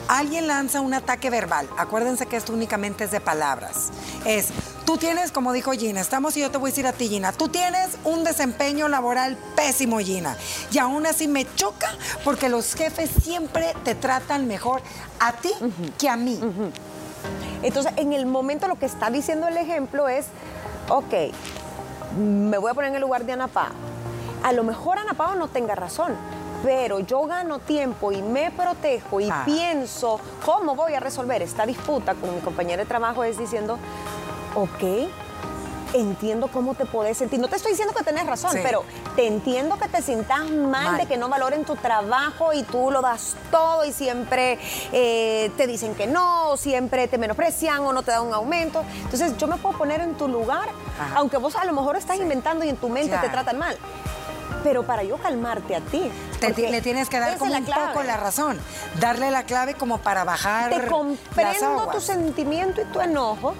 alguien 0.08 0.48
lanza 0.48 0.80
un 0.80 0.94
ataque 0.94 1.30
verbal. 1.30 1.68
Acuérdense 1.78 2.26
que 2.26 2.36
esto 2.36 2.52
únicamente 2.52 3.04
es 3.04 3.12
de 3.12 3.20
palabras. 3.20 3.90
Es, 4.24 4.48
tú 4.86 4.96
tienes, 4.96 5.32
como 5.32 5.52
dijo 5.52 5.72
Gina, 5.72 6.00
estamos 6.00 6.36
y 6.36 6.40
yo 6.40 6.50
te 6.50 6.58
voy 6.58 6.68
a 6.68 6.72
decir 6.72 6.86
a 6.86 6.92
ti, 6.92 7.08
Gina, 7.08 7.32
tú 7.32 7.48
tienes 7.48 7.98
un 8.04 8.24
desempeño 8.24 8.88
laboral 8.88 9.36
pésimo, 9.56 9.98
Gina. 9.98 10.36
Y 10.70 10.78
aún 10.78 11.04
así 11.06 11.26
me 11.28 11.44
choca 11.56 11.88
porque 12.24 12.48
los 12.48 12.72
jefes 12.74 13.10
siempre 13.22 13.74
te 13.84 13.94
tratan 13.94 14.46
mejor 14.46 14.80
a 15.20 15.32
ti 15.32 15.52
que 15.98 16.08
a 16.08 16.16
mí. 16.16 16.40
Entonces, 17.62 17.92
en 17.96 18.12
el 18.12 18.26
momento 18.26 18.68
lo 18.68 18.76
que 18.76 18.86
está 18.86 19.10
diciendo 19.10 19.48
el 19.48 19.56
ejemplo 19.56 20.08
es, 20.08 20.26
ok, 20.88 21.34
me 22.16 22.56
voy 22.58 22.70
a 22.70 22.74
poner 22.74 22.90
en 22.90 22.96
el 22.96 23.02
lugar 23.02 23.24
de 23.26 23.32
Ana 23.32 23.48
Pao. 23.48 23.72
A 24.44 24.52
lo 24.52 24.62
mejor 24.62 24.98
Ana 24.98 25.14
Pao 25.14 25.34
no 25.34 25.48
tenga 25.48 25.74
razón, 25.74 26.14
pero 26.62 27.00
yo 27.00 27.26
gano 27.26 27.58
tiempo 27.58 28.12
y 28.12 28.22
me 28.22 28.52
protejo 28.52 29.20
y 29.20 29.28
Ah. 29.30 29.42
pienso 29.44 30.20
cómo 30.44 30.76
voy 30.76 30.94
a 30.94 31.00
resolver 31.00 31.42
esta 31.42 31.66
disputa 31.66 32.14
con 32.14 32.32
mi 32.34 32.40
compañero 32.40 32.82
de 32.82 32.86
trabajo 32.88 33.24
es 33.24 33.36
diciendo, 33.36 33.78
ok, 34.56 35.08
entiendo 35.94 36.48
cómo 36.48 36.74
te 36.74 36.84
puedes 36.84 37.16
sentir. 37.16 37.38
No 37.40 37.48
te 37.48 37.56
estoy 37.56 37.72
diciendo 37.72 37.94
que 37.94 38.02
tenés 38.02 38.26
razón, 38.26 38.50
Sí. 38.52 38.58
pero 38.62 38.82
te 39.14 39.26
entiendo 39.26 39.78
que 39.78 39.88
te 39.88 40.02
sientas 40.02 40.40
mal, 40.50 40.68
Mal. 40.84 40.96
de 40.98 41.06
que 41.06 41.16
no 41.16 41.28
valoren 41.28 41.64
tu 41.64 41.76
trabajo 41.76 42.52
y 42.52 42.64
tú 42.64 42.90
lo 42.90 43.00
das 43.00 43.36
todo 43.50 43.84
y 43.84 43.92
siempre 43.92 44.58
eh, 44.92 45.50
te 45.56 45.66
dicen 45.66 45.94
que 45.94 46.06
no, 46.06 46.50
o 46.50 46.56
siempre 46.56 47.06
te 47.08 47.16
menosprecian 47.18 47.80
o 47.80 47.92
no 47.92 48.02
te 48.02 48.10
dan 48.10 48.22
un 48.26 48.34
aumento. 48.34 48.82
Entonces 49.04 49.36
yo 49.38 49.46
me 49.46 49.56
puedo 49.56 49.78
poner 49.78 50.00
en 50.00 50.14
tu 50.16 50.28
lugar, 50.28 50.68
Ajá. 51.00 51.14
aunque 51.16 51.36
vos 51.38 51.54
a 51.56 51.64
lo 51.64 51.72
mejor 51.72 51.96
estás 51.96 52.16
inventando 52.18 52.64
y 52.64 52.68
en 52.68 52.76
tu 52.76 52.88
mente 52.88 53.16
te 53.16 53.28
tratan 53.28 53.58
mal. 53.58 53.76
Pero 54.64 54.82
para 54.84 55.04
yo 55.04 55.16
calmarte 55.18 55.76
a 55.76 55.80
ti. 55.80 56.10
Te- 56.40 56.52
le 56.70 56.80
tienes 56.82 57.08
que 57.08 57.20
dar 57.20 57.38
como 57.38 57.54
un 57.54 57.64
clave. 57.64 57.86
poco 57.88 58.02
la 58.02 58.16
razón. 58.16 58.58
Darle 59.00 59.30
la 59.30 59.44
clave 59.44 59.74
como 59.74 59.98
para 59.98 60.24
bajar 60.24 60.70
Te 60.70 60.78
las 60.78 60.88
comprendo 60.90 61.66
aguas. 61.80 61.94
tu 61.96 62.00
sentimiento 62.00 62.80
y 62.82 62.84
tu 62.86 63.00
enojo, 63.00 63.54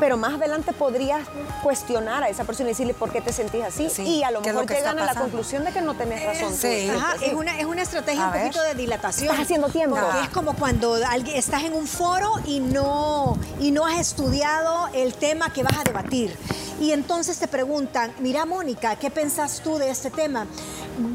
pero 0.00 0.16
más 0.16 0.34
adelante 0.34 0.72
podrías 0.72 1.26
cuestionar 1.62 2.22
a 2.22 2.28
esa 2.28 2.44
persona 2.44 2.68
y 2.68 2.72
decirle 2.72 2.94
por 2.94 3.10
qué 3.10 3.20
te 3.20 3.32
sentís 3.32 3.64
así. 3.64 3.88
Sí, 3.90 4.02
y 4.02 4.22
a 4.22 4.30
lo 4.30 4.42
¿qué 4.42 4.50
es 4.50 4.54
lo 4.54 4.60
mejor 4.62 4.76
está 4.76 4.90
llegan 4.92 5.08
a 5.08 5.12
la 5.12 5.20
conclusión 5.20 5.64
de 5.64 5.72
que 5.72 5.80
no 5.80 5.94
tenés 5.94 6.24
razón. 6.24 6.50
tú. 6.52 6.58
Sí. 6.60 6.88
Ajá, 6.90 7.14
es 7.24 7.32
una, 7.34 7.58
es 7.58 7.64
una 7.66 7.82
estrategia 7.82 8.24
A 8.24 8.26
un 8.28 8.32
ver. 8.32 8.42
poquito 8.46 8.62
de 8.62 8.74
dilatación. 8.74 9.30
Estás 9.30 9.42
haciendo 9.44 9.68
tiempo. 9.68 9.96
Porque 9.96 10.18
Ah. 10.18 10.24
es 10.24 10.30
como 10.30 10.54
cuando 10.54 10.94
alguien, 10.94 11.36
estás 11.36 11.62
en 11.64 11.72
un 11.74 11.86
foro 11.86 12.32
y 12.46 12.60
no, 12.60 13.36
y 13.60 13.70
no 13.70 13.86
has 13.86 13.98
estudiado 13.98 14.88
el 14.94 15.14
tema 15.14 15.52
que 15.52 15.62
vas 15.62 15.76
a 15.78 15.84
debatir. 15.84 16.36
Y 16.80 16.92
entonces 16.92 17.38
te 17.38 17.48
preguntan, 17.48 18.12
mira 18.20 18.44
Mónica, 18.46 18.94
¿qué 18.96 19.10
pensás 19.10 19.60
tú 19.64 19.78
de 19.78 19.90
este 19.90 20.10
tema? 20.10 20.46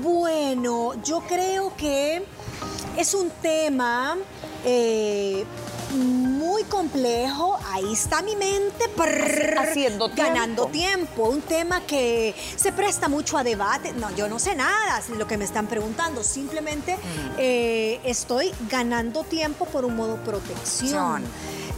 Bueno, 0.01 0.93
yo 1.03 1.21
creo 1.21 1.73
que 1.77 2.25
es 2.97 3.13
un 3.13 3.29
tema 3.41 4.17
eh, 4.65 5.45
muy 6.43 6.63
complejo. 6.65 7.57
Ahí 7.71 7.93
está 7.93 8.21
mi 8.21 8.35
mente 8.35 8.89
prrr, 8.95 9.57
Haciendo 9.57 10.09
ganando 10.09 10.65
tiempo. 10.67 11.03
tiempo. 11.03 11.29
Un 11.29 11.41
tema 11.41 11.81
que 11.81 12.35
se 12.55 12.71
presta 12.71 13.07
mucho 13.07 13.37
a 13.37 13.43
debate. 13.43 13.93
No, 13.93 14.13
yo 14.15 14.27
no 14.27 14.39
sé 14.39 14.55
nada 14.55 15.01
de 15.07 15.15
lo 15.15 15.25
que 15.25 15.37
me 15.37 15.45
están 15.45 15.67
preguntando. 15.67 16.23
Simplemente 16.23 16.97
eh, 17.37 17.99
estoy 18.03 18.51
ganando 18.69 19.23
tiempo 19.23 19.65
por 19.65 19.85
un 19.85 19.95
modo 19.95 20.17
protección. 20.17 21.23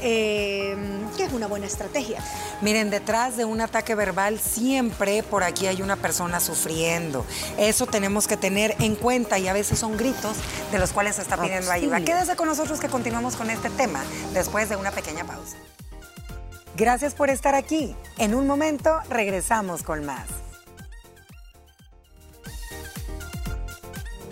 Eh, 0.01 0.75
que 1.17 1.24
es 1.24 1.34
una 1.34 1.48
buena 1.48 1.65
estrategia. 1.65 2.19
Miren, 2.62 2.89
detrás 2.89 3.38
de 3.38 3.45
un 3.45 3.62
ataque 3.62 3.95
verbal 3.95 4.39
siempre 4.39 5.24
por 5.24 5.43
aquí 5.43 5.67
hay 5.67 5.81
una 5.81 5.95
persona 5.95 6.39
sufriendo. 6.39 7.25
Eso 7.57 7.88
tenemos 7.88 8.27
que 8.27 8.38
tener 8.38 8.75
en 8.79 8.95
cuenta 8.95 9.39
y 9.39 9.48
a 9.48 9.53
veces 9.53 9.79
son 9.79 9.98
gritos 9.98 10.36
de 10.72 10.79
los 10.79 10.91
cuales 10.91 11.15
se 11.15 11.22
está 11.22 11.38
pidiendo 11.38 11.72
ayuda. 11.72 11.98
Auxilio. 11.98 12.15
Quédese 12.15 12.36
con 12.36 12.48
nosotros 12.48 12.79
que 12.79 12.88
continuamos 12.89 13.36
con 13.36 13.50
este 13.50 13.69
tema 13.69 14.03
después 14.34 14.54
de 14.63 14.77
una 14.77 14.91
pequeña 14.91 15.25
pausa. 15.25 15.57
Gracias 16.77 17.13
por 17.13 17.29
estar 17.29 17.55
aquí. 17.55 17.93
En 18.17 18.33
un 18.33 18.47
momento 18.47 19.00
regresamos 19.09 19.83
con 19.83 20.05
más. 20.05 20.44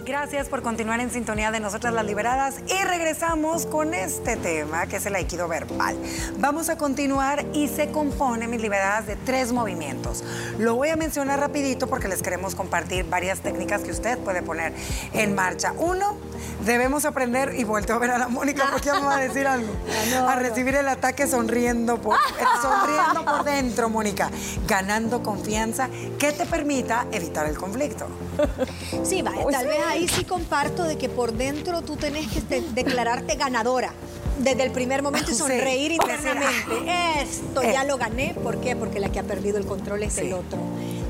Gracias 0.06 0.50
por 0.50 0.62
continuar 0.62 1.00
en 1.00 1.10
sintonía 1.12 1.50
de 1.50 1.62
Nosotras 1.62 1.94
las 1.94 2.06
Liberadas 2.06 2.60
y 2.68 2.84
regresamos 2.84 3.66
con 3.66 3.94
este 3.94 4.36
tema 4.36 4.86
que 4.86 4.98
es 4.98 5.06
el 5.06 5.16
aikido 5.16 5.48
verbal. 5.48 5.96
Vamos 6.40 6.68
a 6.68 6.78
continuar 6.78 7.46
y 7.54 7.70
se 7.70 7.90
compone, 7.90 8.50
mis 8.50 8.62
liberadas, 8.62 9.08
de 9.08 9.16
tres 9.16 9.54
movimientos. 9.54 10.22
Lo 10.60 10.76
voy 10.76 10.90
a 10.90 10.98
mencionar 10.98 11.40
rapidito 11.40 11.88
porque 11.88 12.10
les 12.10 12.22
queremos 12.22 12.54
compartir 12.54 13.06
varias 13.06 13.40
técnicas 13.40 13.82
que 13.84 13.92
usted 13.92 14.18
puede 14.18 14.42
poner 14.42 14.74
en 15.14 15.36
marcha. 15.36 15.72
Uno, 15.78 16.18
debemos 16.66 17.06
aprender, 17.06 17.54
y 17.58 17.64
vuelto 17.64 17.94
a 17.94 17.98
ver 17.98 18.12
a 18.12 18.18
la 18.18 18.28
Mónica 18.28 18.68
porque 18.72 18.88
ya 18.88 18.96
me 18.96 19.06
va 19.06 19.16
a 19.16 19.22
decir 19.22 19.48
algo, 19.48 19.72
a 20.28 20.36
recibir 20.36 20.76
el 20.76 20.90
ataque 20.90 21.28
sonriendo 21.28 22.02
por, 22.02 22.16
eh, 22.40 22.44
sonriendo 22.62 23.24
por 23.24 23.46
dentro, 23.46 23.90
Mónica, 23.90 24.30
ganando 24.68 25.24
confianza 25.24 25.88
que 26.20 26.34
te 26.34 26.46
permita 26.46 27.06
evitar 27.14 27.46
el 27.46 27.58
conflicto. 27.58 28.08
Sí, 29.04 29.22
va, 29.22 29.32
tal 29.50 29.68
vez 29.68 29.93
ahí 29.94 30.08
sí 30.08 30.24
comparto 30.24 30.84
de 30.84 30.98
que 30.98 31.10
por 31.10 31.34
dentro 31.34 31.82
tú 31.82 31.96
tenés 31.96 32.28
que 32.28 32.42
de- 32.42 32.62
declararte 32.74 33.36
ganadora. 33.36 33.94
Desde 34.40 34.64
el 34.64 34.72
primer 34.72 35.04
momento 35.04 35.30
y 35.30 35.34
Sí. 35.36 35.40
sonreír 35.40 35.92
internamente. 36.02 37.22
Esto 37.22 37.62
Eh. 37.62 37.72
ya 37.72 37.84
lo 37.84 37.98
gané. 37.98 38.34
¿Por 38.44 38.60
qué? 38.60 38.76
Porque 38.76 39.00
la 39.00 39.10
que 39.12 39.20
ha 39.20 39.24
perdido 39.24 39.58
el 39.58 39.66
control 39.66 40.02
es 40.04 40.14
Sí. 40.14 40.22
el 40.22 40.34
otro. 40.34 40.58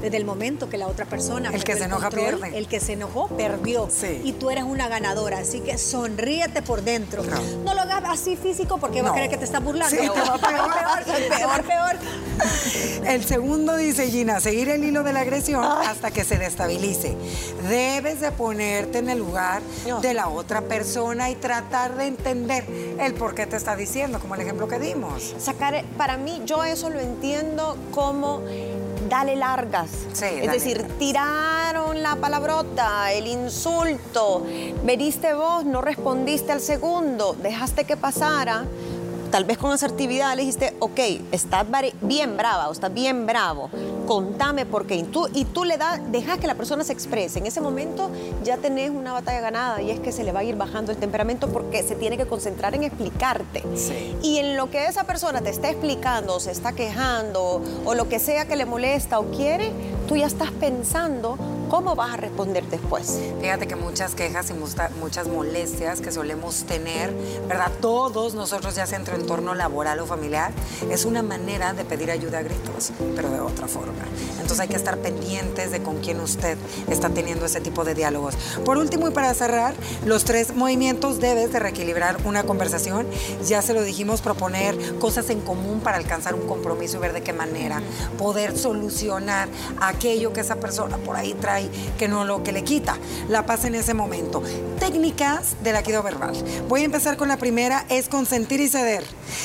Desde 0.04 0.18
el 0.18 0.26
momento 0.26 0.70
que 0.70 0.78
la 0.78 0.88
otra 0.88 1.06
persona 1.06 1.50
El 1.54 1.64
que 1.64 1.76
se 1.78 1.86
enoja, 1.86 2.10
control, 2.10 2.40
pierde. 2.42 2.58
El 2.58 2.68
que 2.68 2.80
se 2.82 2.94
enojó 2.94 3.30
perdió. 3.30 3.88
Sí. 3.90 4.20
Y 4.24 4.34
tú 4.34 4.50
eres 4.50 4.66
una 4.66 4.90
ganadora. 4.90 5.38
Así 5.40 5.62
que 5.62 5.78
sonríete 5.78 6.62
por 6.62 6.82
dentro. 6.84 7.24
No. 7.24 7.40
No, 7.64 7.74
lo 7.74 7.82
hagas 7.82 8.04
así 8.06 8.36
físico 8.36 8.78
porque 8.80 9.02
va 9.02 9.08
No. 9.08 9.14
a 9.14 9.16
creer 9.16 9.30
que 9.30 9.38
te 9.38 9.46
estás 9.46 9.64
burlando. 9.64 9.96
Sí, 9.96 10.02
te 10.02 10.10
va 10.10 10.38
peor. 10.38 11.06
peor, 11.06 11.40
peor, 11.40 11.64
peor. 11.64 11.98
El 13.06 13.24
segundo 13.24 13.78
dice 13.78 14.10
Gina, 14.10 14.40
seguir 14.42 14.68
el 14.70 14.84
hilo 14.84 15.04
de 15.04 15.14
la 15.14 15.22
agresión 15.22 15.64
hasta 15.64 16.12
que 16.12 16.24
se 16.26 16.38
destabilice. 16.38 17.16
Debes 17.70 18.20
de 18.20 18.32
ponerte 18.32 18.98
en 18.98 19.10
el 19.10 19.20
lugar 19.20 19.62
de 20.02 20.14
la 20.14 20.28
otra 20.28 20.62
persona 20.64 21.30
y 21.30 21.36
tratar 21.36 21.96
de 21.96 22.08
entender 22.08 22.66
el 23.00 23.14
por 23.14 23.36
qué 23.36 23.46
te 23.46 23.56
está 23.56 23.76
diciendo, 23.78 24.20
como 24.20 24.36
el 24.36 24.42
ejemplo 24.42 24.68
que 24.68 24.80
dimos. 24.80 25.34
Sacar, 25.40 25.84
para 25.98 26.18
mí, 26.18 26.42
yo 26.46 26.64
eso 26.64 26.90
lo 26.90 27.00
entiendo 27.00 27.78
como 27.92 28.42
dale 29.10 29.36
largas. 29.36 29.90
Sí, 30.14 30.26
es 30.26 30.42
dale 30.48 30.52
decir, 30.52 30.84
tiraron 31.00 32.02
la 32.02 32.16
palabrota, 32.16 33.12
el 33.12 33.28
insulto, 33.28 34.46
veniste 34.84 35.34
vos, 35.34 35.66
no 35.66 35.82
respondiste 35.82 36.52
al 36.52 36.62
segundo, 36.62 37.36
dejaste 37.42 37.86
que 37.86 37.98
pasara. 37.98 38.66
Tal 39.34 39.46
vez 39.46 39.58
con 39.58 39.72
asertividad 39.72 40.36
le 40.36 40.42
dijiste, 40.44 40.76
ok, 40.78 41.00
estás 41.32 41.66
bien 42.02 42.38
brava 42.38 42.70
o 42.70 42.72
estás 42.72 42.94
bien 42.94 43.26
bravo, 43.26 43.72
contame 44.06 44.68
por 44.68 44.86
qué. 44.86 44.94
Y 44.94 45.04
tú, 45.06 45.28
y 45.34 45.46
tú 45.46 45.64
le 45.64 45.78
das, 45.78 46.00
dejas 46.12 46.38
que 46.38 46.46
la 46.46 46.54
persona 46.54 46.84
se 46.84 46.94
exprese. 46.94 47.40
En 47.40 47.48
ese 47.48 47.60
momento 47.60 48.12
ya 48.44 48.58
tenés 48.58 48.92
una 48.92 49.12
batalla 49.12 49.42
ganada 49.42 49.82
y 49.82 49.90
es 49.90 50.00
que 50.00 50.12
se 50.12 50.24
le 50.24 50.34
va 50.34 50.42
a 50.42 50.44
ir 50.44 50.56
bajando 50.56 50.92
el 50.92 51.00
temperamento 51.00 51.48
porque 51.48 51.82
se 51.82 51.96
tiene 51.96 52.16
que 52.16 52.28
concentrar 52.28 52.76
en 52.76 52.84
explicarte. 52.84 53.64
Sí. 53.76 54.16
Y 54.22 54.38
en 54.38 54.56
lo 54.56 54.70
que 54.70 54.86
esa 54.86 55.06
persona 55.06 55.42
te 55.42 55.50
está 55.50 55.72
explicando, 55.72 56.36
o 56.36 56.40
se 56.40 56.52
está 56.52 56.74
quejando, 56.74 57.60
o 57.86 57.96
lo 57.96 58.08
que 58.08 58.20
sea 58.20 58.46
que 58.46 58.56
le 58.56 58.68
molesta 58.68 59.18
o 59.18 59.32
quiere, 59.32 59.72
tú 60.08 60.16
ya 60.16 60.28
estás 60.28 60.52
pensando 60.52 61.40
cómo 61.74 61.96
vas 61.96 62.14
a 62.14 62.18
responder 62.18 62.64
después. 62.70 63.18
Fíjate 63.42 63.66
que 63.66 63.76
muchas 63.76 64.14
quejas 64.14 64.52
y 64.52 64.54
muchas 64.54 65.28
molestias 65.28 66.02
que 66.02 66.12
solemos 66.12 66.66
tener, 66.66 67.12
¿verdad? 67.48 67.72
Todos 67.82 68.36
nosotros, 68.36 68.76
ya 68.76 68.86
sea 68.86 69.00
en 69.00 69.06
tu 69.06 69.12
entorno 69.12 69.56
laboral 69.56 70.00
o 70.00 70.06
familiar, 70.06 70.52
es 70.92 71.04
una 71.04 71.24
manera 71.24 71.74
de 71.74 71.84
pedir 71.84 72.12
ayuda 72.12 72.38
a 72.38 72.42
gritos, 72.44 72.92
pero 73.16 73.32
de 73.32 73.40
otra 73.40 73.68
forma. 73.68 74.04
Entonces 74.34 74.60
hay 74.60 74.68
que 74.68 74.76
estar 74.76 75.00
pendientes 75.00 75.72
de 75.72 75.82
con 75.82 75.98
quién 75.98 76.20
usted 76.20 76.60
está 76.92 77.10
teniendo 77.10 77.48
ese 77.48 77.60
tipo 77.60 77.84
de 77.84 77.96
diálogos. 77.96 78.36
Por 78.64 78.78
último 78.78 79.08
y 79.08 79.12
para 79.12 79.34
cerrar, 79.34 79.74
los 80.06 80.26
tres 80.26 80.56
movimientos 80.56 81.20
debes 81.20 81.52
de 81.54 81.58
reequilibrar 81.58 82.18
una 82.24 82.44
conversación. 82.44 83.08
Ya 83.48 83.64
se 83.64 83.74
lo 83.74 83.82
dijimos, 83.82 84.22
proponer 84.22 85.00
cosas 85.00 85.28
en 85.32 85.42
común 85.42 85.80
para 85.80 85.98
alcanzar 85.98 86.36
un 86.36 86.46
compromiso 86.46 86.98
y 86.98 87.00
ver 87.00 87.14
de 87.14 87.24
qué 87.24 87.34
manera 87.34 87.82
poder 88.20 88.60
solucionar 88.60 89.50
aquello 89.82 90.34
que 90.34 90.42
esa 90.42 90.58
persona 90.58 90.98
por 90.98 91.16
ahí 91.16 91.34
trae 91.34 91.63
que 91.98 92.08
no 92.08 92.26
lo 92.26 92.44
que 92.44 92.52
le 92.52 92.64
quita 92.64 92.98
la 93.30 93.46
paz 93.46 93.66
en 93.66 93.76
ese 93.76 93.94
momento. 93.94 94.42
Técnicas 94.80 95.56
del 95.64 95.76
aikido 95.76 96.04
verbal. 96.04 96.34
Voy 96.68 96.82
a 96.82 96.86
empezar 96.86 97.16
con 97.18 97.28
la 97.30 97.38
primera, 97.38 97.86
es 97.90 98.10
consentir 98.10 98.60
y 98.60 98.68
ceder. 98.68 99.04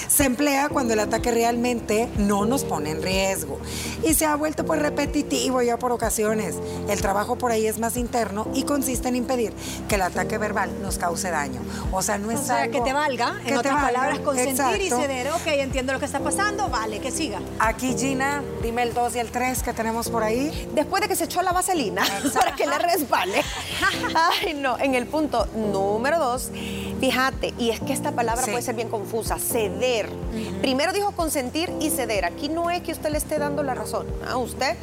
Se 0.09 0.25
emplea 0.25 0.69
cuando 0.69 0.95
el 0.95 1.01
ataque 1.01 1.31
realmente 1.31 2.09
no 2.19 2.45
nos 2.45 2.65
pone 2.65 2.91
en 2.91 3.03
riesgo 3.03 3.59
y 4.03 4.15
se 4.15 4.27
ha 4.27 4.35
vuelto 4.37 4.65
pues 4.67 4.81
repetitivo 4.83 5.63
ya 5.63 5.79
por 5.79 5.93
ocasiones. 5.93 6.57
El 6.89 7.01
trabajo 7.01 7.37
por 7.37 7.53
ahí 7.53 7.67
es 7.67 7.79
más 7.79 7.97
interno 7.97 8.49
y 8.55 8.65
consiste 8.65 9.09
en 9.09 9.17
impedir 9.17 9.53
que 9.89 9.95
el 9.95 10.03
ataque 10.03 10.39
verbal 10.39 10.71
nos 10.83 10.99
cause 10.99 11.31
daño. 11.31 11.61
O 11.93 12.03
sea, 12.03 12.19
no 12.19 12.31
es 12.31 12.41
O 12.41 12.45
sea, 12.45 12.63
algo 12.63 12.73
que 12.73 12.81
te 12.81 12.93
valga. 12.93 13.39
que 13.45 13.51
En 13.53 13.59
otras 13.59 13.75
valga. 13.75 13.89
palabras, 13.93 14.19
consentir 14.21 14.81
y 14.81 14.85
Exacto. 14.87 15.01
ceder. 15.03 15.29
Ok, 15.33 15.47
entiendo 15.47 15.93
lo 15.93 15.99
que 16.01 16.07
está 16.07 16.21
pasando. 16.21 16.69
Vale, 16.69 17.01
que 17.01 17.11
siga. 17.11 17.41
Aquí 17.59 17.95
Gina, 17.99 18.43
dime 18.63 18.83
el 18.83 18.93
2 18.95 19.17
y 19.17 19.19
el 19.21 19.31
3 19.31 19.63
que 19.63 19.73
tenemos 19.73 20.09
por 20.09 20.23
ahí. 20.25 20.69
Después 20.75 21.01
de 21.03 21.09
que 21.09 21.17
se 21.17 21.25
echó 21.25 21.43
la 21.43 21.53
vaselina 21.53 21.98
para 22.35 22.55
que 22.55 22.67
le 22.67 22.79
resbale. 22.79 23.43
Ay, 24.15 24.55
no. 24.55 24.79
En 24.79 24.95
el 24.95 25.07
punto 25.07 25.47
número 25.55 26.19
dos, 26.19 26.51
fíjate, 27.01 27.55
y 27.59 27.71
es 27.71 27.81
que 27.81 27.93
esta 27.93 28.13
palabra 28.13 28.43
Sí. 28.45 28.51
puede 28.51 28.63
ser 28.63 28.75
bien 28.75 28.89
confusa, 28.89 29.39
ceder. 29.39 30.09
Primero 30.61 30.93
dijo 30.93 31.13
consentir 31.13 31.73
y 31.81 31.91
ceder. 31.91 32.25
Aquí 32.25 32.49
no 32.49 32.71
es 32.71 32.83
que 32.83 32.93
usted 32.93 33.11
le 33.11 33.19
esté 33.19 33.39
dando 33.39 33.63
la 33.63 33.75
razón. 33.75 34.07
A 34.29 34.37
usted 34.37 34.77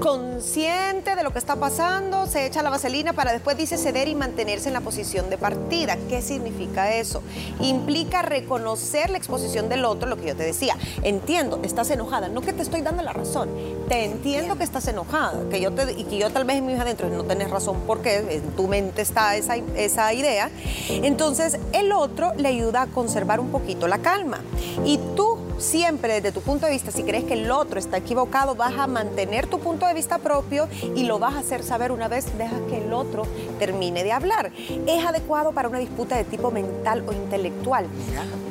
consciente 0.00 1.16
de 1.16 1.22
lo 1.22 1.32
que 1.32 1.38
está 1.38 1.56
pasando, 1.56 2.26
se 2.26 2.46
echa 2.46 2.62
la 2.62 2.70
vaselina 2.70 3.12
para 3.12 3.32
después 3.32 3.56
dice 3.56 3.76
ceder 3.76 4.08
y 4.08 4.14
mantenerse 4.14 4.68
en 4.68 4.74
la 4.74 4.80
posición 4.80 5.30
de 5.30 5.38
partida. 5.38 5.96
¿Qué 6.08 6.22
significa 6.22 6.94
eso? 6.94 7.22
Implica 7.60 8.22
reconocer 8.22 9.10
la 9.10 9.18
exposición 9.18 9.68
del 9.68 9.84
otro, 9.84 10.08
lo 10.08 10.16
que 10.16 10.28
yo 10.28 10.36
te 10.36 10.44
decía. 10.44 10.76
Entiendo, 11.02 11.60
estás 11.62 11.90
enojada, 11.90 12.28
no 12.28 12.40
que 12.40 12.52
te 12.52 12.62
estoy 12.62 12.82
dando 12.82 13.02
la 13.02 13.12
razón. 13.12 13.48
Te 13.88 14.04
entiendo 14.04 14.56
que 14.56 14.64
estás 14.64 14.86
enojada, 14.88 15.48
que 15.50 15.60
yo 15.60 15.70
y 15.96 16.04
que 16.04 16.18
yo 16.18 16.30
tal 16.30 16.44
vez 16.44 16.56
en 16.56 16.66
mi 16.66 16.72
hija 16.72 16.82
adentro 16.82 17.08
no 17.08 17.24
tenés 17.24 17.50
razón 17.50 17.82
porque 17.86 18.16
en 18.16 18.42
tu 18.56 18.68
mente 18.68 19.02
está 19.02 19.36
esa, 19.36 19.56
esa 19.56 20.12
idea. 20.12 20.50
Entonces, 20.88 21.58
el 21.72 21.92
otro 21.92 22.34
le 22.34 22.48
ayuda 22.48 22.82
a 22.82 22.86
conservar 22.86 23.40
un 23.40 23.50
poquito 23.50 23.88
la 23.88 23.98
calma. 23.98 24.40
Y 24.84 24.98
tú 25.16 25.37
siempre 25.58 26.14
desde 26.14 26.32
tu 26.32 26.40
punto 26.40 26.66
de 26.66 26.72
vista, 26.72 26.90
si 26.90 27.02
crees 27.02 27.24
que 27.24 27.34
el 27.34 27.50
otro 27.50 27.78
está 27.78 27.98
equivocado, 27.98 28.54
vas 28.54 28.74
a 28.78 28.86
mantener 28.86 29.46
tu 29.46 29.58
punto 29.58 29.86
de 29.86 29.94
vista 29.94 30.18
propio 30.18 30.68
y 30.94 31.04
lo 31.04 31.18
vas 31.18 31.34
a 31.34 31.40
hacer 31.40 31.62
saber 31.62 31.92
una 31.92 32.08
vez 32.08 32.26
dejas 32.38 32.60
que 32.68 32.78
el 32.78 32.92
otro 32.92 33.24
termine 33.58 34.04
de 34.04 34.12
hablar. 34.12 34.52
Es 34.86 35.04
adecuado 35.04 35.52
para 35.52 35.68
una 35.68 35.78
disputa 35.78 36.16
de 36.16 36.24
tipo 36.24 36.50
mental 36.50 37.04
o 37.06 37.12
intelectual. 37.12 37.86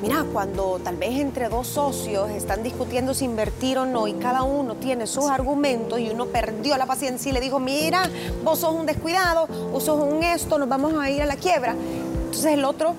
Mira, 0.02 0.26
cuando 0.32 0.80
tal 0.84 0.96
vez 0.98 1.20
entre 1.20 1.50
dos 1.50 1.68
socios 1.68 2.30
están 2.32 2.62
discutiendo 2.62 3.14
si 3.14 3.26
invertir 3.26 3.80
o 3.80 3.86
no 3.86 4.08
y 4.08 4.14
cada 4.14 4.44
uno 4.44 4.76
tiene 4.76 5.08
sus 5.08 5.30
argumentos 5.30 6.00
y 6.00 6.10
uno 6.10 6.28
perdió 6.28 6.78
la 6.78 6.86
paciencia 6.86 7.30
y 7.30 7.34
le 7.34 7.40
dijo, 7.40 7.60
mira, 7.60 8.04
vos 8.44 8.60
sos 8.60 8.74
un 8.74 8.86
descuidado, 8.86 9.48
vos 9.72 9.84
sos 9.84 10.00
un 10.02 10.22
esto, 10.24 10.58
nos 10.58 10.70
vamos 10.70 10.94
a 10.94 11.10
ir 11.10 11.22
a 11.22 11.26
la 11.26 11.36
quiebra. 11.36 11.76
Entonces 12.26 12.54
el 12.54 12.66
otro 12.66 12.94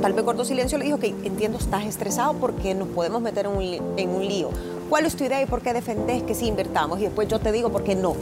tal 0.00 0.12
vez 0.12 0.24
corto 0.24 0.44
silencio 0.44 0.78
le 0.78 0.84
dijo 0.84 0.98
que 0.98 1.08
entiendo, 1.08 1.58
estás 1.58 1.84
estresado 1.84 2.34
porque 2.34 2.74
nos 2.74 2.88
podemos 2.88 3.20
meter 3.20 3.46
en 3.46 3.52
un, 3.52 3.98
en 3.98 4.08
un 4.10 4.26
lío. 4.26 4.50
¿Cuál 4.88 5.06
es 5.06 5.16
tu 5.16 5.24
idea 5.24 5.40
y 5.42 5.46
por 5.46 5.62
qué 5.62 5.72
defendés 5.72 6.22
que 6.22 6.34
sí 6.34 6.46
invertamos? 6.46 6.98
Y 7.00 7.04
después 7.04 7.28
yo 7.28 7.38
te 7.38 7.52
digo 7.52 7.70
por 7.70 7.82
qué 7.82 7.94
no. 7.94 8.14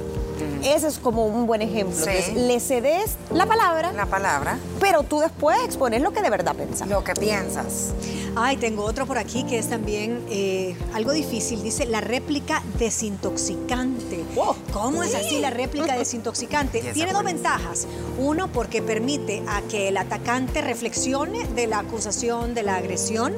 Ese 0.65 0.89
es 0.89 0.99
como 0.99 1.27
un 1.27 1.47
buen 1.47 1.63
ejemplo. 1.63 2.05
le 2.35 2.61
cedes 2.61 3.17
la 3.33 3.47
palabra. 3.47 3.93
La 3.93 4.07
palabra. 4.07 4.59
Pero 4.79 5.03
tú 5.03 5.21
después 5.21 5.59
expones 5.65 6.03
lo 6.03 6.13
que 6.13 6.23
de 6.23 6.31
verdad 6.31 6.55
piensas. 6.55 6.89
Lo 6.89 7.05
que 7.05 7.15
piensas. 7.15 7.93
Ay, 8.37 8.57
tengo 8.57 8.85
otro 8.85 9.07
por 9.07 9.19
aquí 9.19 9.45
que 9.45 9.59
es 9.59 9.69
también 9.69 10.25
eh, 10.31 10.77
algo 10.95 11.13
difícil. 11.13 11.63
Dice 11.63 11.87
la 11.87 12.01
réplica 12.01 12.63
desintoxicante. 12.79 14.25
¿Cómo 14.73 15.03
es 15.03 15.15
así 15.15 15.41
la 15.41 15.51
réplica 15.51 15.97
desintoxicante? 15.99 16.81
Tiene 16.93 17.13
dos 17.13 17.25
ventajas. 17.25 17.87
Uno, 18.19 18.49
porque 18.49 18.83
permite 18.83 19.43
a 19.49 19.63
que 19.63 19.89
el 19.89 19.97
atacante 19.97 20.61
reflexione 20.61 21.47
de 21.49 21.67
la 21.67 21.81
acusación, 21.81 22.55
de 22.55 22.63
la 22.63 22.77
agresión. 22.77 23.35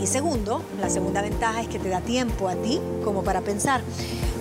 Y 0.00 0.06
segundo, 0.06 0.62
la 0.80 0.88
segunda 0.88 1.20
ventaja 1.20 1.60
es 1.60 1.68
que 1.68 1.78
te 1.78 1.88
da 1.88 2.00
tiempo 2.00 2.48
a 2.48 2.54
ti 2.54 2.80
como 3.04 3.22
para 3.22 3.42
pensar. 3.42 3.82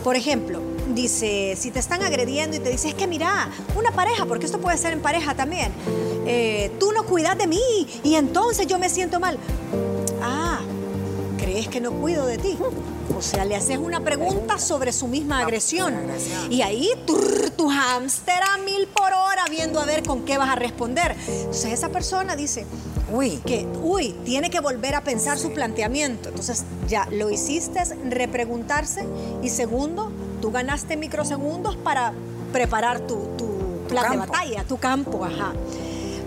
Por 0.03 0.15
ejemplo, 0.15 0.61
dice, 0.95 1.55
si 1.57 1.71
te 1.71 1.79
están 1.79 2.03
agrediendo 2.03 2.57
y 2.57 2.59
te 2.59 2.69
dice, 2.69 2.89
es 2.89 2.93
que 2.95 3.07
mira, 3.07 3.49
una 3.75 3.91
pareja, 3.91 4.25
porque 4.25 4.45
esto 4.45 4.59
puede 4.59 4.77
ser 4.77 4.93
en 4.93 5.01
pareja 5.01 5.35
también, 5.35 5.71
eh, 6.25 6.71
tú 6.79 6.91
no 6.91 7.03
cuidas 7.03 7.37
de 7.37 7.47
mí 7.47 7.87
y 8.03 8.15
entonces 8.15 8.67
yo 8.67 8.79
me 8.79 8.89
siento 8.89 9.19
mal. 9.19 9.37
Ah, 10.21 10.59
¿crees 11.37 11.67
que 11.67 11.81
no 11.81 11.91
cuido 11.91 12.25
de 12.25 12.37
ti? 12.37 12.57
O 13.17 13.21
sea, 13.21 13.43
le 13.43 13.55
haces 13.55 13.77
una 13.77 14.01
pregunta 14.01 14.59
sobre 14.59 14.93
su 14.93 15.07
misma 15.07 15.39
agresión. 15.39 15.95
Y 16.49 16.61
ahí 16.61 16.89
tu, 17.05 17.17
tu 17.57 17.67
hámster 17.69 18.41
a 18.53 18.57
mil 18.59 18.87
por 18.87 19.11
hora 19.11 19.45
viendo 19.49 19.79
a 19.79 19.85
ver 19.85 20.03
con 20.03 20.25
qué 20.25 20.37
vas 20.37 20.49
a 20.49 20.55
responder. 20.55 21.15
Entonces 21.27 21.73
esa 21.73 21.89
persona 21.89 22.35
dice, 22.35 22.65
uy, 23.11 23.41
que, 23.45 23.67
uy, 23.81 24.15
tiene 24.23 24.49
que 24.49 24.59
volver 24.59 24.95
a 24.95 25.03
pensar 25.03 25.37
su 25.39 25.51
planteamiento. 25.51 26.29
Entonces 26.29 26.63
ya 26.87 27.07
lo 27.11 27.29
hiciste 27.29 27.83
repreguntarse 28.09 29.05
y 29.41 29.49
segundo, 29.49 30.11
tú 30.39 30.51
ganaste 30.51 30.97
microsegundos 30.97 31.75
para 31.77 32.13
preparar 32.51 33.01
tu, 33.01 33.27
plan 33.87 34.11
de 34.11 34.17
batalla, 34.17 34.63
tu 34.63 34.77
campo, 34.77 35.25
ajá. 35.25 35.53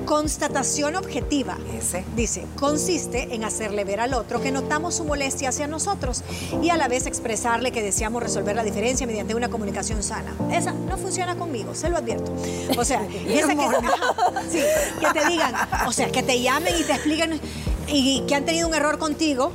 Constatación 0.05 0.97
objetiva. 0.97 1.57
Ese. 1.79 2.05
Dice, 2.17 2.45
consiste 2.59 3.35
en 3.35 3.45
hacerle 3.45 3.85
ver 3.85 4.01
al 4.01 4.15
otro 4.15 4.43
que 4.43 4.51
notamos 4.51 4.97
su 4.97 5.05
molestia 5.05 5.51
hacia 5.51 5.69
nosotros 5.69 6.23
y 6.61 6.71
a 6.71 6.77
la 6.77 6.89
vez 6.89 7.07
expresarle 7.07 7.71
que 7.71 7.83
deseamos 7.83 8.21
resolver 8.21 8.57
la 8.57 8.65
diferencia 8.65 9.07
mediante 9.07 9.37
una 9.37 9.49
comunicación 9.49 10.03
sana. 10.03 10.35
Esa 10.51 10.73
no 10.73 10.99
funciona 10.99 11.37
conmigo, 11.37 11.75
se 11.77 11.89
lo 11.89 11.97
advierto. 11.97 12.33
O 12.77 12.85
sea, 12.85 13.07
esa 13.29 13.55
que, 13.55 14.67
que 15.01 15.21
te 15.21 15.27
digan, 15.27 15.55
o 15.87 15.93
sea, 15.93 16.11
que 16.11 16.23
te 16.25 16.43
llamen 16.43 16.75
y 16.79 16.83
te 16.83 16.93
expliquen 16.95 17.41
y 17.87 18.25
que 18.27 18.35
han 18.35 18.45
tenido 18.45 18.67
un 18.67 18.75
error 18.75 18.99
contigo 18.99 19.53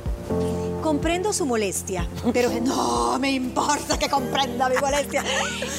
comprendo 0.88 1.34
su 1.34 1.44
molestia, 1.44 2.08
pero 2.32 2.48
no 2.62 3.18
me 3.18 3.30
importa 3.32 3.98
que 3.98 4.08
comprenda 4.08 4.70
mi 4.70 4.76
molestia. 4.76 5.22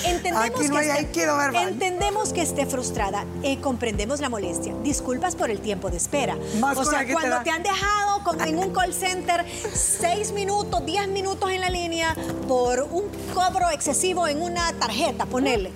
Entendemos, 0.05 0.51
que, 0.51 0.65
esté, 0.65 1.61
entendemos 1.63 2.31
que 2.31 2.41
esté 2.43 2.67
frustrada, 2.67 3.25
eh, 3.41 3.59
comprendemos 3.59 4.19
la 4.19 4.29
molestia. 4.29 4.75
Disculpas 4.83 5.35
por 5.35 5.49
el 5.49 5.61
tiempo 5.61 5.89
de 5.89 5.97
espera. 5.97 6.37
o 6.37 6.85
sea, 6.85 7.11
cuando 7.11 7.41
te, 7.41 7.49
han 7.49 7.63
dejado 7.63 8.23
con, 8.23 8.39
en 8.39 8.59
un 8.59 8.71
call 8.71 8.93
center 8.93 9.43
seis 9.73 10.31
minutos, 10.31 10.85
diez 10.85 11.07
minutos 11.07 11.49
en 11.49 11.61
la 11.61 11.71
línea 11.71 12.15
por 12.47 12.83
un 12.83 13.05
cobro 13.33 13.71
excesivo 13.71 14.27
en 14.27 14.43
una 14.43 14.71
tarjeta, 14.73 15.25
ponerle. 15.25 15.71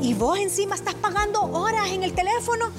Y 0.00 0.14
vos 0.14 0.38
encima 0.38 0.76
estás 0.76 0.94
pagando 0.94 1.42
horas 1.42 1.88
en 1.88 2.04
el 2.04 2.12
teléfono 2.12 2.70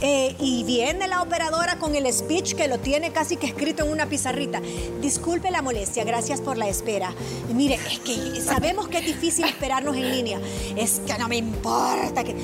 eh, 0.00 0.36
y 0.38 0.62
viene 0.64 1.08
la 1.08 1.22
operadora 1.22 1.78
con 1.78 1.94
el 1.94 2.12
speech 2.12 2.54
que 2.54 2.68
lo 2.68 2.78
tiene 2.78 3.10
casi 3.10 3.36
que 3.36 3.46
escrito 3.46 3.84
en 3.84 3.90
una 3.90 4.06
pizarrita. 4.06 4.60
Disculpe 5.00 5.50
la 5.50 5.62
molestia, 5.62 6.04
gracias 6.04 6.40
por 6.40 6.56
la 6.56 6.68
espera. 6.68 7.12
mire, 7.52 7.74
es 7.74 7.98
que 8.00 8.40
sabemos 8.40 8.88
que 8.88 8.98
es 8.98 9.06
difícil 9.06 9.44
esperarnos 9.46 9.96
en 9.96 10.10
línea. 10.10 10.40
Es 10.76 11.00
que 11.06 11.18
no 11.18 11.28
me 11.28 11.36
importa 11.36 12.22
que 12.22 12.34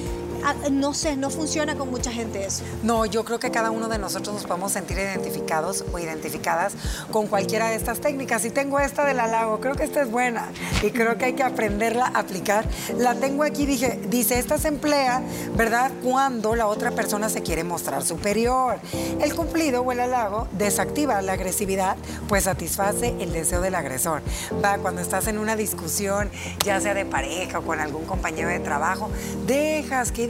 no 0.70 0.94
sé, 0.94 1.16
no 1.16 1.30
funciona 1.30 1.76
con 1.76 1.90
mucha 1.90 2.12
gente 2.12 2.44
eso. 2.44 2.62
No, 2.82 3.06
yo 3.06 3.24
creo 3.24 3.38
que 3.38 3.50
cada 3.50 3.70
uno 3.70 3.88
de 3.88 3.98
nosotros 3.98 4.34
nos 4.34 4.44
podemos 4.44 4.72
sentir 4.72 4.98
identificados 4.98 5.84
o 5.92 5.98
identificadas 5.98 6.74
con 7.10 7.26
cualquiera 7.26 7.68
de 7.68 7.76
estas 7.76 8.00
técnicas. 8.00 8.44
Y 8.44 8.50
tengo 8.50 8.78
esta 8.80 9.04
del 9.04 9.20
halago, 9.20 9.60
creo 9.60 9.74
que 9.74 9.84
esta 9.84 10.02
es 10.02 10.10
buena 10.10 10.50
y 10.82 10.90
creo 10.90 11.16
que 11.16 11.26
hay 11.26 11.32
que 11.34 11.42
aprenderla 11.42 12.06
a 12.06 12.20
aplicar. 12.20 12.66
La 12.98 13.14
tengo 13.14 13.42
aquí, 13.42 13.66
dije, 13.66 14.00
dice, 14.08 14.38
esta 14.38 14.58
se 14.58 14.68
emplea, 14.68 15.22
¿verdad? 15.56 15.92
Cuando 16.02 16.54
la 16.54 16.66
otra 16.66 16.90
persona 16.90 17.28
se 17.28 17.42
quiere 17.42 17.64
mostrar 17.64 18.04
superior. 18.04 18.78
El 19.20 19.34
cumplido 19.34 19.82
o 19.82 19.92
el 19.92 20.00
halago 20.00 20.48
desactiva 20.52 21.20
la 21.22 21.32
agresividad, 21.32 21.96
pues 22.28 22.44
satisface 22.44 23.14
el 23.20 23.32
deseo 23.32 23.60
del 23.60 23.74
agresor. 23.74 24.22
Va, 24.64 24.78
cuando 24.78 25.00
estás 25.00 25.26
en 25.26 25.38
una 25.38 25.56
discusión, 25.56 26.30
ya 26.64 26.80
sea 26.80 26.94
de 26.94 27.04
pareja 27.04 27.60
o 27.60 27.62
con 27.62 27.80
algún 27.80 28.04
compañero 28.04 28.48
de 28.48 28.60
trabajo, 28.60 29.10
dejas 29.46 30.12
que 30.12 30.26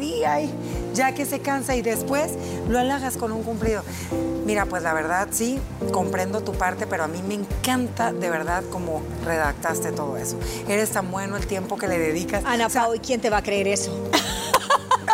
ya 0.95 1.15
que 1.15 1.27
se 1.27 1.41
cansa 1.41 1.75
y 1.77 1.83
después 1.83 2.33
lo 2.69 2.79
halagas 2.79 3.17
con 3.17 3.33
un 3.33 3.43
cumplido. 3.43 3.83
Mira, 4.47 4.67
pues 4.67 4.83
la 4.83 4.93
verdad 4.93 5.29
sí, 5.31 5.59
comprendo 5.93 6.43
tu 6.43 6.53
parte, 6.53 6.87
pero 6.87 7.05
a 7.05 7.09
mí 7.09 7.23
me 7.27 7.35
encanta 7.35 8.13
de 8.13 8.31
verdad 8.31 8.63
cómo 8.71 9.03
redactaste 9.25 9.93
todo 9.93 10.17
eso. 10.17 10.37
Eres 10.69 10.91
tan 10.91 11.11
bueno 11.11 11.37
el 11.37 11.47
tiempo 11.47 11.77
que 11.77 11.89
le 11.89 11.99
dedicas. 11.99 12.45
Ana 12.45 12.69
Pau, 12.69 12.95
¿y 12.95 12.99
quién 12.99 13.21
te 13.21 13.31
va 13.31 13.39
a 13.39 13.43
creer 13.43 13.69
eso? 13.69 13.91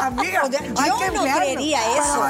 Amiga, 0.01 0.43
yo 0.49 1.13
no 1.13 1.23
creería 1.23 1.81
eso. 1.97 2.21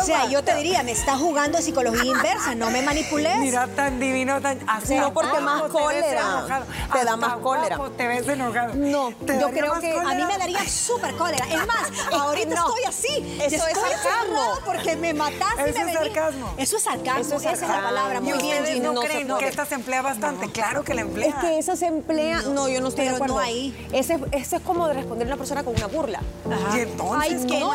O 0.00 0.04
sea, 0.04 0.26
yo 0.26 0.42
te 0.42 0.54
diría, 0.56 0.82
me 0.82 0.92
está 0.92 1.16
jugando 1.16 1.60
psicología 1.60 2.04
inversa, 2.04 2.54
no 2.54 2.70
me 2.70 2.82
manipules. 2.82 3.38
Mira, 3.38 3.66
tan 3.68 3.98
divino, 3.98 4.40
tan 4.40 4.58
así. 4.66 4.96
No, 4.96 5.12
porque 5.12 5.40
más 5.40 5.62
cólera. 5.62 6.66
Te, 6.92 7.04
da 7.04 7.16
más 7.16 7.36
cólera. 7.36 7.78
Te 7.96 8.06
ves 8.06 8.28
enojado. 8.28 8.74
No, 8.74 9.10
yo 9.10 9.50
creo 9.50 9.80
que 9.80 9.92
a 9.92 10.14
mí 10.14 10.24
me 10.24 10.38
daría 10.38 10.66
súper 10.68 11.14
cólera. 11.16 11.46
Es 11.46 11.66
más, 11.66 11.90
ahorita 12.12 12.54
estoy 12.54 12.84
así. 12.86 13.38
Eso 13.42 13.66
es 13.66 13.78
sarcasmo. 13.78 14.58
Porque 14.64 14.96
me 14.96 15.14
mataste 15.14 15.70
Eso 15.70 15.84
me 15.84 15.92
es 15.92 15.98
sarcasmo. 15.98 16.54
Eso 16.56 16.76
es 16.76 16.82
sarcasmo. 16.82 17.36
Esa 17.36 17.52
es 17.52 17.60
la 17.60 17.82
palabra. 17.82 18.20
Muy 18.20 18.38
bien. 18.38 18.82
no, 18.82 18.94
creen 19.02 19.28
que 19.38 19.48
esta 19.48 19.66
se 19.66 19.74
emplea 19.74 20.02
bastante? 20.02 20.50
Claro 20.50 20.84
que 20.84 20.94
la 20.94 21.02
emplea. 21.02 21.28
Es 21.28 21.34
que 21.36 21.58
esa 21.58 21.76
se 21.76 21.86
emplea. 21.86 22.42
No, 22.42 22.68
yo 22.68 22.80
no 22.80 22.88
estoy 22.88 23.06
de 23.06 23.14
acuerdo. 23.14 23.38
ahí. 23.38 23.88
Ese, 23.92 24.18
ese 24.32 24.56
es 24.56 24.62
como 24.62 24.88
de 24.88 24.94
responder 24.94 25.26
a 25.26 25.30
una 25.30 25.36
persona 25.36 25.62
con 25.62 25.74
una 25.74 25.86
burla. 25.86 26.20
Ajá. 26.50 26.76
Entonces, 26.90 27.40
Ay, 27.40 27.46
que 27.46 27.60
no, 27.60 27.72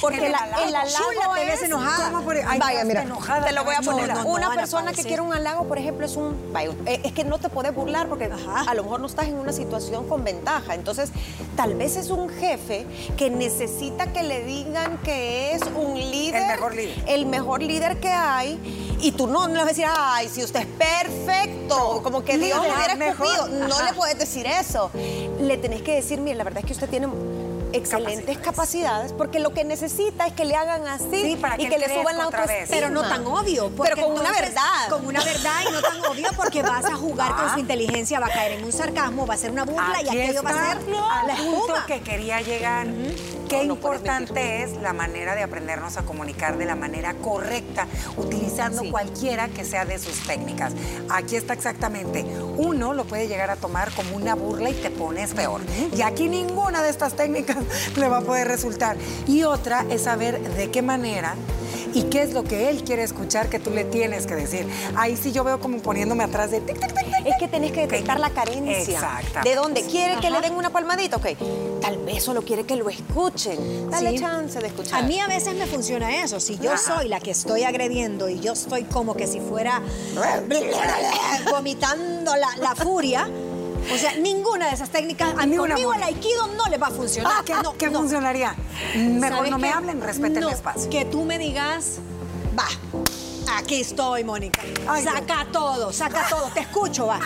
porque 0.00 0.26
el, 0.26 0.34
halago 0.34 1.34
te 1.34 1.44
ves 1.44 1.62
enojada. 1.62 2.10
vaya, 2.58 2.84
mira, 2.84 3.02
te 3.44 3.52
lo 3.52 3.64
voy 3.64 3.74
a 3.74 3.80
poner. 3.80 4.12
una 4.24 4.54
persona 4.54 4.92
que 4.92 5.02
quiere 5.02 5.22
un 5.22 5.32
halago, 5.32 5.66
por 5.66 5.78
ejemplo, 5.78 6.06
es 6.06 6.16
un... 6.16 6.36
Eh, 6.86 7.00
es 7.04 7.12
que 7.12 7.24
no 7.24 7.38
te 7.38 7.48
puedes 7.48 7.74
burlar 7.74 8.08
porque 8.08 8.30
a 8.66 8.74
lo 8.74 8.82
mejor 8.82 9.00
no 9.00 9.06
estás 9.06 9.26
en 9.26 9.36
una 9.36 9.52
situación 9.52 10.08
con 10.08 10.24
ventaja. 10.24 10.74
Entonces, 10.74 11.10
tal 11.56 11.74
vez 11.74 11.96
es 11.96 12.10
un 12.10 12.28
jefe 12.28 12.86
que 13.16 13.30
necesita 13.30 14.12
que 14.12 14.22
le 14.22 14.44
digan 14.44 14.98
que 14.98 15.54
es 15.54 15.62
un 15.74 15.94
líder. 15.94 16.42
El 16.42 16.48
mejor 16.48 16.74
líder. 16.74 17.04
El 17.06 17.26
mejor 17.26 17.62
líder 17.62 18.00
que 18.00 18.08
hay. 18.08 18.96
Y 19.00 19.12
tú 19.12 19.26
no, 19.26 19.48
no 19.48 19.54
le 19.54 19.60
vas 19.60 19.64
a 19.64 19.68
decir, 19.68 19.86
ay, 19.88 20.28
si 20.28 20.44
usted 20.44 20.60
es 20.60 20.66
perfecto, 20.66 22.00
como 22.02 22.22
que 22.22 22.38
Dios 22.38 22.60
le 22.62 22.72
hubiera 22.72 23.10
escogido. 23.10 23.48
No 23.48 23.82
le 23.82 23.92
puedes 23.94 24.18
decir 24.18 24.46
eso. 24.46 24.90
Le 25.40 25.56
tenés 25.56 25.82
que 25.82 25.94
decir, 25.94 26.20
mire, 26.20 26.36
la 26.36 26.44
verdad 26.44 26.60
es 26.60 26.66
que 26.66 26.72
usted 26.72 26.88
tiene 26.88 27.08
excelentes 27.72 28.38
capacidades. 28.38 29.12
porque 29.12 29.38
lo 29.38 29.52
que 29.52 29.64
necesita 29.64 30.26
es 30.26 30.32
que 30.32 30.44
le 30.44 30.54
hagan 30.56 30.86
así 30.86 31.36
y 31.58 31.68
que, 31.68 31.78
le 31.78 31.88
suban 31.88 32.16
la 32.16 32.24
autoestima. 32.24 32.66
Pero 32.68 32.90
no 32.90 33.02
tan 33.02 33.26
obvio. 33.26 33.70
Pero 33.82 33.96
con 33.96 34.12
una 34.12 34.32
verdad. 34.32 34.88
Con 34.88 35.06
una 35.06 35.22
verdad 35.22 35.60
y 35.68 35.72
no 35.72 35.80
tan 35.80 36.04
obvio 36.04 36.28
porque 36.36 36.62
vas 36.62 36.84
a 36.84 36.94
jugar 36.94 37.36
con 37.36 37.52
su 37.52 37.58
inteligencia, 37.58 38.20
va 38.20 38.26
a 38.26 38.30
caer 38.30 38.52
en 38.52 38.64
un 38.64 38.72
sarcasmo, 38.72 39.26
va 39.26 39.34
a 39.34 39.38
ser 39.38 39.50
una 39.50 39.64
burla 39.64 40.02
y 40.02 40.08
aquello 40.08 40.42
va 40.42 40.50
a 40.50 40.74
ser 40.74 40.88
la 40.88 41.36
punto 41.36 41.74
que 41.86 42.00
quería 42.00 42.40
llegar. 42.40 42.86
Qué 43.50 43.64
importante 43.64 44.62
es 44.62 44.76
la 44.76 44.92
manera 44.92 45.34
de 45.34 45.42
aprendernos 45.42 45.96
a 45.96 46.02
comunicar 46.02 46.56
de 46.56 46.66
la 46.66 46.76
manera 46.76 47.14
correcta, 47.14 47.88
utilizando 48.16 48.88
cualquiera 48.92 49.48
que 49.48 49.64
sea 49.64 49.84
de 49.84 49.98
sus 49.98 50.24
técnicas. 50.24 50.72
Aquí 51.08 51.34
está 51.34 51.52
exactamente. 51.52 52.24
Uno 52.56 52.94
lo 52.94 53.06
puede 53.06 53.26
llegar 53.26 53.50
a 53.50 53.56
tomar 53.56 53.90
como 53.92 54.14
una 54.14 54.36
burla 54.36 54.70
y 54.70 54.74
te 54.74 54.92
pones 54.92 55.34
peor. 55.34 55.62
Y 55.92 56.02
aquí 56.02 56.28
ninguna 56.28 56.80
de 56.80 56.90
estas 56.90 57.14
técnicas 57.14 57.56
le 57.96 58.06
va 58.06 58.18
a 58.18 58.20
poder 58.20 58.46
resultar. 58.46 58.96
Y 59.26 59.42
otra 59.42 59.84
es 59.90 60.02
saber 60.02 60.40
de 60.54 60.70
qué 60.70 60.80
manera 60.80 61.34
y 61.94 62.04
qué 62.04 62.22
es 62.22 62.32
lo 62.32 62.44
que 62.44 62.70
él 62.70 62.82
quiere 62.84 63.02
escuchar 63.02 63.48
que 63.48 63.58
tú 63.58 63.70
le 63.70 63.84
tienes 63.84 64.26
que 64.26 64.34
decir. 64.34 64.66
Ahí 64.96 65.16
sí 65.16 65.32
yo 65.32 65.44
veo 65.44 65.60
como 65.60 65.78
poniéndome 65.78 66.24
atrás 66.24 66.50
de... 66.50 66.58
es 66.58 67.34
que 67.38 67.48
tenés 67.48 67.72
que 67.72 67.82
detectar 67.82 68.20
la 68.20 68.30
carencia. 68.30 69.20
¿De 69.42 69.54
dónde? 69.54 69.82
¿Quiere 69.82 70.20
que 70.20 70.30
le 70.30 70.40
den 70.40 70.54
una 70.54 70.70
palmadita? 70.70 71.16
Ok, 71.16 71.26
tal 71.80 71.98
vez 71.98 72.22
solo 72.22 72.42
quiere 72.42 72.64
que 72.64 72.76
lo 72.76 72.88
escuchen. 72.88 73.90
Dale 73.90 74.18
chance 74.18 74.58
de 74.58 74.66
escuchar. 74.66 75.02
A 75.02 75.06
mí 75.06 75.18
a 75.18 75.26
veces 75.26 75.54
me 75.54 75.66
funciona 75.66 76.22
eso. 76.22 76.40
Si 76.40 76.58
yo 76.58 76.76
soy 76.76 77.08
la 77.08 77.20
que 77.20 77.30
estoy 77.30 77.64
agrediendo 77.64 78.28
y 78.28 78.40
yo 78.40 78.52
estoy 78.52 78.84
como 78.84 79.14
que 79.14 79.26
si 79.26 79.40
fuera 79.40 79.82
vomitando 81.50 82.32
la, 82.36 82.74
furia, 82.74 83.28
o 83.92 83.98
sea, 83.98 84.14
ninguna 84.16 84.68
de 84.68 84.74
esas 84.74 84.90
técnicas, 84.90 85.34
a 85.36 85.46
mí 85.46 85.56
conmigo 85.56 85.94
el 85.94 86.02
aikido 86.02 86.48
no 86.48 86.66
le 86.66 86.78
va 86.78 86.88
a 86.88 86.90
funcionar. 86.90 87.32
Ah, 87.36 87.42
¿qué, 87.44 87.54
no, 87.62 87.76
¿qué 87.76 87.90
funcionaría? 87.90 88.54
Mejor 88.96 89.48
no 89.48 89.58
me 89.58 89.70
hablen, 89.70 90.00
respeten 90.00 90.42
el 90.42 90.50
espacio. 90.50 90.90
Que 90.90 91.04
tú 91.04 91.24
me 91.24 91.38
digas, 91.38 91.98
va, 92.58 92.66
Aquí 93.56 93.80
estoy, 93.80 94.24
Mónica. 94.24 94.62
saca 95.02 95.46
todo, 95.50 95.92
saca 95.92 96.26
todo. 96.28 96.50
Te 96.54 96.60
escucho, 96.60 97.06
va. 97.06 97.18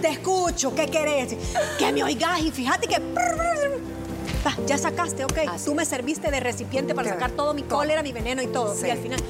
Te 0.00 0.08
escucho. 0.08 0.74
¿Qué 0.74 0.86
querés? 0.86 1.36
Que 1.78 1.92
me 1.92 2.02
oigas 2.02 2.40
y 2.40 2.50
fíjate 2.50 2.88
que. 2.88 3.00
ya 4.66 4.78
sacaste, 4.78 5.24
ok. 5.24 5.38
Tú 5.64 5.74
me 5.74 5.84
serviste 5.84 6.30
de 6.30 6.40
recipiente 6.40 6.94
para 6.94 7.10
sacar 7.10 7.30
todo 7.32 7.54
mi 7.54 7.62
cólera, 7.62 8.02
mi 8.02 8.12
veneno 8.12 8.42
y 8.42 8.48
todo. 8.48 8.74
Y 8.84 8.90
al 8.90 8.98
final, 8.98 9.20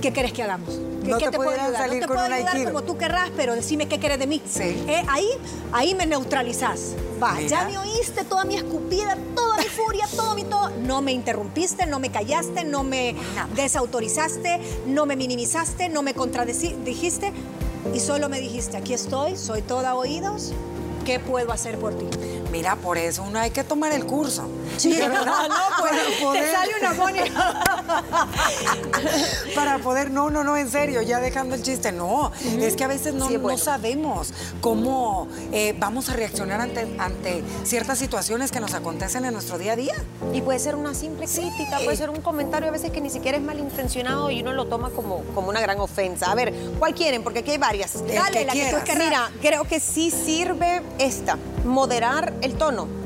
¿qué 0.00 0.12
querés 0.12 0.32
que 0.32 0.42
hagamos? 0.42 0.78
no 1.06 1.18
te, 1.18 1.30
puedo 1.30 1.50
ayudar? 1.50 1.88
no 1.88 2.00
te 2.00 2.06
puedo 2.06 2.20
ayudar 2.20 2.64
como 2.64 2.82
tú 2.82 2.98
querrás, 2.98 3.30
pero 3.36 3.54
decime 3.54 3.86
qué 3.86 3.98
querés 3.98 4.18
de 4.18 4.26
mí. 4.26 4.42
Sí. 4.48 4.84
Eh, 4.88 5.04
ahí, 5.08 5.28
ahí 5.72 5.94
me 5.94 6.06
neutralizás. 6.06 6.94
Va, 7.22 7.40
ya 7.40 7.64
me 7.64 7.78
oíste 7.78 8.24
toda 8.24 8.44
mi 8.44 8.56
escupida, 8.56 9.16
toda 9.34 9.56
mi 9.58 9.64
furia, 9.64 10.06
todo 10.14 10.34
mi 10.34 10.44
todo. 10.44 10.70
No 10.80 11.02
me 11.02 11.12
interrumpiste, 11.12 11.86
no 11.86 11.98
me 11.98 12.10
callaste, 12.10 12.64
no 12.64 12.82
me 12.82 13.14
desautorizaste, 13.54 14.60
no 14.86 15.06
me 15.06 15.16
minimizaste, 15.16 15.88
no 15.88 16.02
me 16.02 16.14
contradijiste 16.14 17.32
y 17.94 18.00
solo 18.00 18.28
me 18.28 18.40
dijiste, 18.40 18.76
aquí 18.76 18.94
estoy, 18.94 19.36
soy 19.36 19.62
toda 19.62 19.94
oídos, 19.94 20.52
¿qué 21.04 21.20
puedo 21.20 21.52
hacer 21.52 21.78
por 21.78 21.94
ti? 21.94 22.06
Mira, 22.50 22.76
por 22.76 22.98
eso 22.98 23.22
uno 23.22 23.38
hay 23.38 23.50
que 23.50 23.64
tomar 23.64 23.92
el 23.92 24.04
curso. 24.04 24.48
Sí, 24.76 24.98
no, 24.98 25.08
no, 25.08 25.24
pues, 25.78 25.92
te 26.32 26.52
sale 26.52 26.72
una 26.80 26.96
para 29.54 29.78
poder, 29.78 30.10
no, 30.10 30.30
no, 30.30 30.44
no, 30.44 30.56
en 30.56 30.70
serio, 30.70 31.02
ya 31.02 31.20
dejando 31.20 31.54
el 31.54 31.62
chiste, 31.62 31.92
no, 31.92 32.32
es 32.60 32.76
que 32.76 32.84
a 32.84 32.88
veces 32.88 33.14
no, 33.14 33.28
no 33.30 33.58
sabemos 33.58 34.32
cómo 34.60 35.28
eh, 35.52 35.74
vamos 35.78 36.08
a 36.08 36.14
reaccionar 36.14 36.60
ante, 36.60 36.96
ante 36.98 37.42
ciertas 37.64 37.98
situaciones 37.98 38.50
que 38.50 38.60
nos 38.60 38.74
acontecen 38.74 39.24
en 39.24 39.32
nuestro 39.32 39.58
día 39.58 39.72
a 39.72 39.76
día. 39.76 39.94
Y 40.32 40.40
puede 40.40 40.58
ser 40.58 40.74
una 40.74 40.94
simple 40.94 41.26
crítica, 41.26 41.78
puede 41.84 41.96
ser 41.96 42.10
un 42.10 42.20
comentario 42.20 42.68
a 42.68 42.72
veces 42.72 42.90
que 42.90 43.00
ni 43.00 43.10
siquiera 43.10 43.38
es 43.38 43.44
malintencionado 43.44 44.30
y 44.30 44.42
uno 44.42 44.52
lo 44.52 44.66
toma 44.66 44.90
como, 44.90 45.22
como 45.34 45.48
una 45.48 45.60
gran 45.60 45.80
ofensa. 45.80 46.30
A 46.30 46.34
ver, 46.34 46.52
¿cuál 46.78 46.94
quieren? 46.94 47.22
Porque 47.22 47.40
aquí 47.40 47.52
hay 47.52 47.58
varias. 47.58 47.94
Dale, 48.06 48.44
la 48.44 48.52
que 48.52 48.70
tú 48.70 48.76
Mira, 48.98 49.30
creo 49.40 49.64
que 49.64 49.80
sí 49.80 50.10
sirve 50.10 50.82
esta, 50.98 51.38
moderar 51.64 52.32
el 52.42 52.54
tono. 52.54 53.05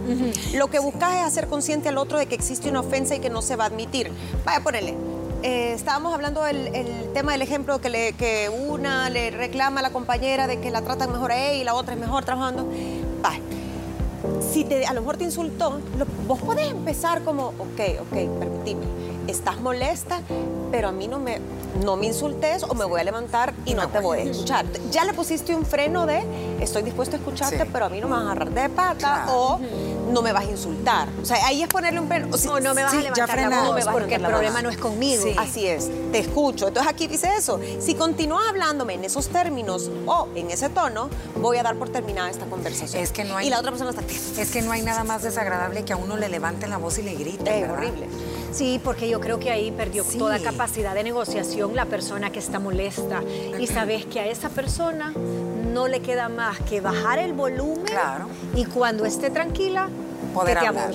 Lo 0.54 0.68
que 0.68 0.78
buscas 0.78 1.14
es 1.16 1.22
hacer 1.22 1.46
consciente 1.46 1.88
al 1.88 1.98
otro 1.98 2.18
de 2.18 2.26
que 2.26 2.34
existe 2.34 2.68
una 2.68 2.80
ofensa 2.80 3.14
y 3.14 3.20
que 3.20 3.30
no 3.30 3.42
se 3.42 3.56
va 3.56 3.64
a 3.64 3.66
admitir. 3.68 4.10
Vaya, 4.44 4.62
ponele. 4.62 4.94
Eh, 5.42 5.72
estábamos 5.72 6.12
hablando 6.12 6.42
del 6.44 6.70
tema 7.14 7.32
del 7.32 7.42
ejemplo 7.42 7.80
que, 7.80 7.88
le, 7.88 8.12
que 8.12 8.50
una 8.50 9.08
le 9.08 9.30
reclama 9.30 9.80
a 9.80 9.82
la 9.82 9.90
compañera 9.90 10.46
de 10.46 10.60
que 10.60 10.70
la 10.70 10.82
tratan 10.82 11.12
mejor 11.12 11.32
a 11.32 11.38
ella 11.38 11.60
y 11.60 11.64
la 11.64 11.74
otra 11.74 11.94
es 11.94 12.00
mejor 12.00 12.24
trabajando. 12.24 12.66
Vaya. 13.22 13.40
Si 14.52 14.64
te, 14.64 14.86
a 14.86 14.92
lo 14.92 15.00
mejor 15.00 15.16
te 15.16 15.24
insultó, 15.24 15.80
vos 16.26 16.40
podés 16.40 16.70
empezar 16.70 17.22
como, 17.24 17.48
ok, 17.58 17.80
ok, 18.02 18.38
permitime, 18.38 18.84
estás 19.26 19.60
molesta, 19.60 20.20
pero 20.70 20.88
a 20.88 20.92
mí 20.92 21.09
no 21.09 21.18
me, 21.18 21.40
no 21.85 21.96
me 21.96 22.06
insultes 22.06 22.62
o 22.62 22.74
me 22.74 22.85
voy 22.85 23.00
a 23.00 23.04
levantar 23.04 23.54
y 23.64 23.74
no, 23.74 23.88
te 23.88 24.00
voy 24.00 24.18
a 24.18 24.22
escuchar. 24.22 24.66
Ya 24.90 25.04
le 25.04 25.14
pusiste 25.14 25.54
un 25.54 25.64
freno 25.64 26.06
de 26.06 26.22
estoy 26.61 26.83
dispuesto 26.83 27.16
a 27.16 27.18
escucharte, 27.18 27.66
pero 27.66 27.87
a 27.87 27.88
mí 27.88 28.00
no 28.00 28.09
me 28.09 28.14
vas 28.14 28.22
a 28.22 28.26
agarrar 28.26 28.50
de 28.50 28.68
pata 28.68 29.26
o 29.35 29.59
no 30.11 30.22
me 30.22 30.33
vas 30.33 30.46
a 30.46 30.50
insultar. 30.50 31.09
O 31.22 31.24
sea, 31.24 31.46
ahí 31.46 31.62
es 31.62 31.68
ponerle 31.68 32.00
un 32.00 32.09
freno. 32.09 32.28
O, 32.30 32.61
no 32.61 32.74
me 32.74 32.83
vas 32.83 32.94
a 32.94 33.00
levantar 33.00 33.50
la 33.50 33.62
voz 33.64 33.85
porque 33.87 34.16
el 34.16 34.22
problema 34.22 34.62
no 34.62 34.70
es 34.70 34.76
conmigo. 34.76 35.24
Así 35.38 35.66
es, 35.66 35.90
te 36.12 36.18
escucho. 36.18 36.68
Entonces 36.68 36.92
aquí 36.92 37.06
dice 37.06 37.30
eso. 37.37 37.61
Si 37.80 37.94
continúas 37.94 38.44
hablándome 38.48 38.94
en 38.94 39.04
esos 39.04 39.28
términos 39.28 39.90
o 40.06 40.28
en 40.35 40.50
ese 40.50 40.68
tono, 40.68 41.11
voy 41.37 41.59
a 41.59 41.62
dar 41.62 41.76
por 41.76 41.90
terminada 41.90 42.30
esta 42.30 42.46
conversación. 42.46 43.02
Es 43.02 43.12
que 43.12 43.24
no 43.24 43.37
hay... 43.37 43.46
Y 43.46 43.50
la 43.50 43.59
otra 43.59 43.70
persona 43.70 43.90
está... 43.90 44.02
Es 44.40 44.50
que 44.50 44.62
no 44.62 44.72
hay 44.72 44.83
nada 44.83 45.04
más 45.04 45.22
desagradable 45.22 45.85
que 45.85 45.92
a 45.92 45.96
uno 45.96 46.16
le 46.16 46.28
levante 46.28 46.66
la 46.66 46.76
voz 46.76 46.98
y 46.98 47.02
le 47.02 47.14
grite. 47.14 47.62
Es 47.62 47.70
horrible. 47.70 48.09
Sí, 48.52 48.80
porque 48.82 49.08
yo 49.08 49.20
creo 49.20 49.38
que 49.38 49.50
ahí 49.50 49.70
perdió 49.70 50.04
toda 50.04 50.38
capacidad 50.38 50.94
de 50.94 51.04
negociación 51.04 51.74
la 51.76 51.86
persona 51.86 52.30
que 52.30 52.38
está 52.38 52.58
molesta. 52.58 53.22
Y 53.58 53.66
sabes 53.66 54.04
que 54.06 54.20
a 54.20 54.26
esa 54.26 54.48
persona 54.48 55.12
no 55.72 55.88
le 55.88 56.00
queda 56.00 56.28
más 56.28 56.58
que 56.60 56.80
bajar 56.80 57.18
el 57.18 57.32
volumen 57.32 57.84
claro. 57.84 58.26
y 58.54 58.64
cuando 58.64 59.04
esté 59.04 59.30
tranquila, 59.30 59.88
poder 60.30 60.58
hablar. 60.58 60.90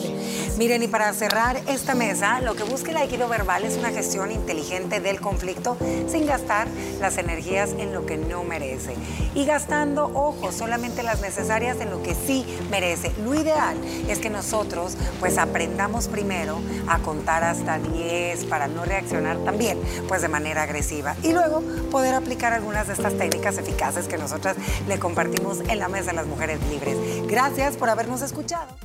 Miren, 0.57 0.83
y 0.83 0.87
para 0.87 1.11
cerrar 1.13 1.57
esta 1.67 1.95
mesa, 1.95 2.39
lo 2.39 2.55
que 2.55 2.63
busca 2.63 2.91
el 2.91 2.97
Aikido 2.97 3.27
verbal 3.27 3.65
es 3.65 3.77
una 3.77 3.89
gestión 3.89 4.31
inteligente 4.31 5.01
del 5.01 5.19
conflicto 5.19 5.77
sin 6.07 6.25
gastar 6.25 6.67
las 7.01 7.17
energías 7.17 7.71
en 7.77 7.93
lo 7.93 8.05
que 8.05 8.17
no 8.17 8.43
merece. 8.43 8.95
Y 9.33 9.45
gastando, 9.45 10.11
ojo, 10.13 10.51
solamente 10.53 11.03
las 11.03 11.21
necesarias 11.21 11.77
en 11.81 11.89
lo 11.89 12.01
que 12.01 12.15
sí 12.15 12.45
merece. 12.71 13.11
Lo 13.23 13.35
ideal 13.35 13.77
es 14.07 14.19
que 14.19 14.29
nosotros 14.29 14.95
pues 15.19 15.37
aprendamos 15.37 16.07
primero 16.07 16.61
a 16.87 16.99
contar 16.99 17.43
hasta 17.43 17.77
10 17.79 18.45
para 18.45 18.67
no 18.67 18.85
reaccionar 18.85 19.37
también 19.39 19.77
pues 20.07 20.21
de 20.21 20.29
manera 20.29 20.63
agresiva. 20.63 21.15
Y 21.21 21.33
luego 21.33 21.61
poder 21.91 22.15
aplicar 22.15 22.53
algunas 22.53 22.87
de 22.87 22.93
estas 22.93 23.17
técnicas 23.17 23.57
eficaces 23.57 24.07
que 24.07 24.17
nosotras 24.17 24.55
le 24.87 24.99
compartimos 24.99 25.59
en 25.67 25.79
la 25.79 25.89
mesa 25.89 26.11
de 26.11 26.17
las 26.17 26.27
mujeres 26.27 26.59
libres. 26.69 26.97
Gracias 27.27 27.75
por 27.75 27.89
habernos 27.89 28.21
escuchado. 28.21 28.84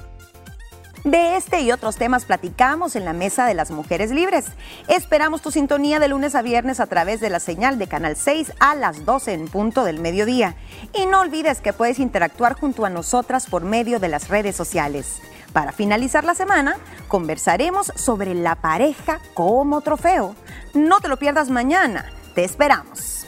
De 1.05 1.37
este 1.37 1.63
y 1.63 1.73
otros 1.73 1.97
temas 1.97 2.27
platicamos 2.27 2.95
en 2.95 3.07
la 3.07 3.15
Mesa 3.15 3.47
de 3.47 3.55
las 3.55 3.71
Mujeres 3.71 4.11
Libres. 4.11 4.45
Esperamos 4.87 5.41
tu 5.41 5.51
sintonía 5.51 5.99
de 5.99 6.09
lunes 6.09 6.35
a 6.35 6.43
viernes 6.43 6.79
a 6.79 6.87
través 6.87 7.21
de 7.21 7.31
la 7.31 7.41
señal 7.41 7.79
de 7.79 7.87
Canal 7.87 8.17
6 8.17 8.53
a 8.61 8.75
las 8.75 9.07
12 9.07 9.33
en 9.33 9.49
punto 9.49 9.85
del 9.85 9.99
mediodía. 9.99 10.57
Y 10.93 11.07
no 11.07 11.21
olvides 11.21 11.63
que 11.63 11.73
puedes 11.73 11.99
interactuar 11.99 12.53
junto 12.53 12.85
a 12.85 12.91
nosotras 12.91 13.47
por 13.47 13.65
medio 13.65 13.99
de 13.99 14.09
las 14.09 14.29
redes 14.29 14.55
sociales. 14.57 15.23
Para 15.55 15.73
finalizar 15.73 16.25
la 16.25 16.35
semana, 16.35 16.77
conversaremos 17.09 17.91
sobre 17.97 18.35
la 18.35 18.57
pareja 18.57 19.21
como 19.33 19.81
trofeo. 19.81 20.37
No 20.75 21.01
te 21.01 21.09
lo 21.09 21.17
pierdas 21.17 21.49
mañana. 21.49 22.13
Te 22.35 22.45
esperamos. 22.45 23.27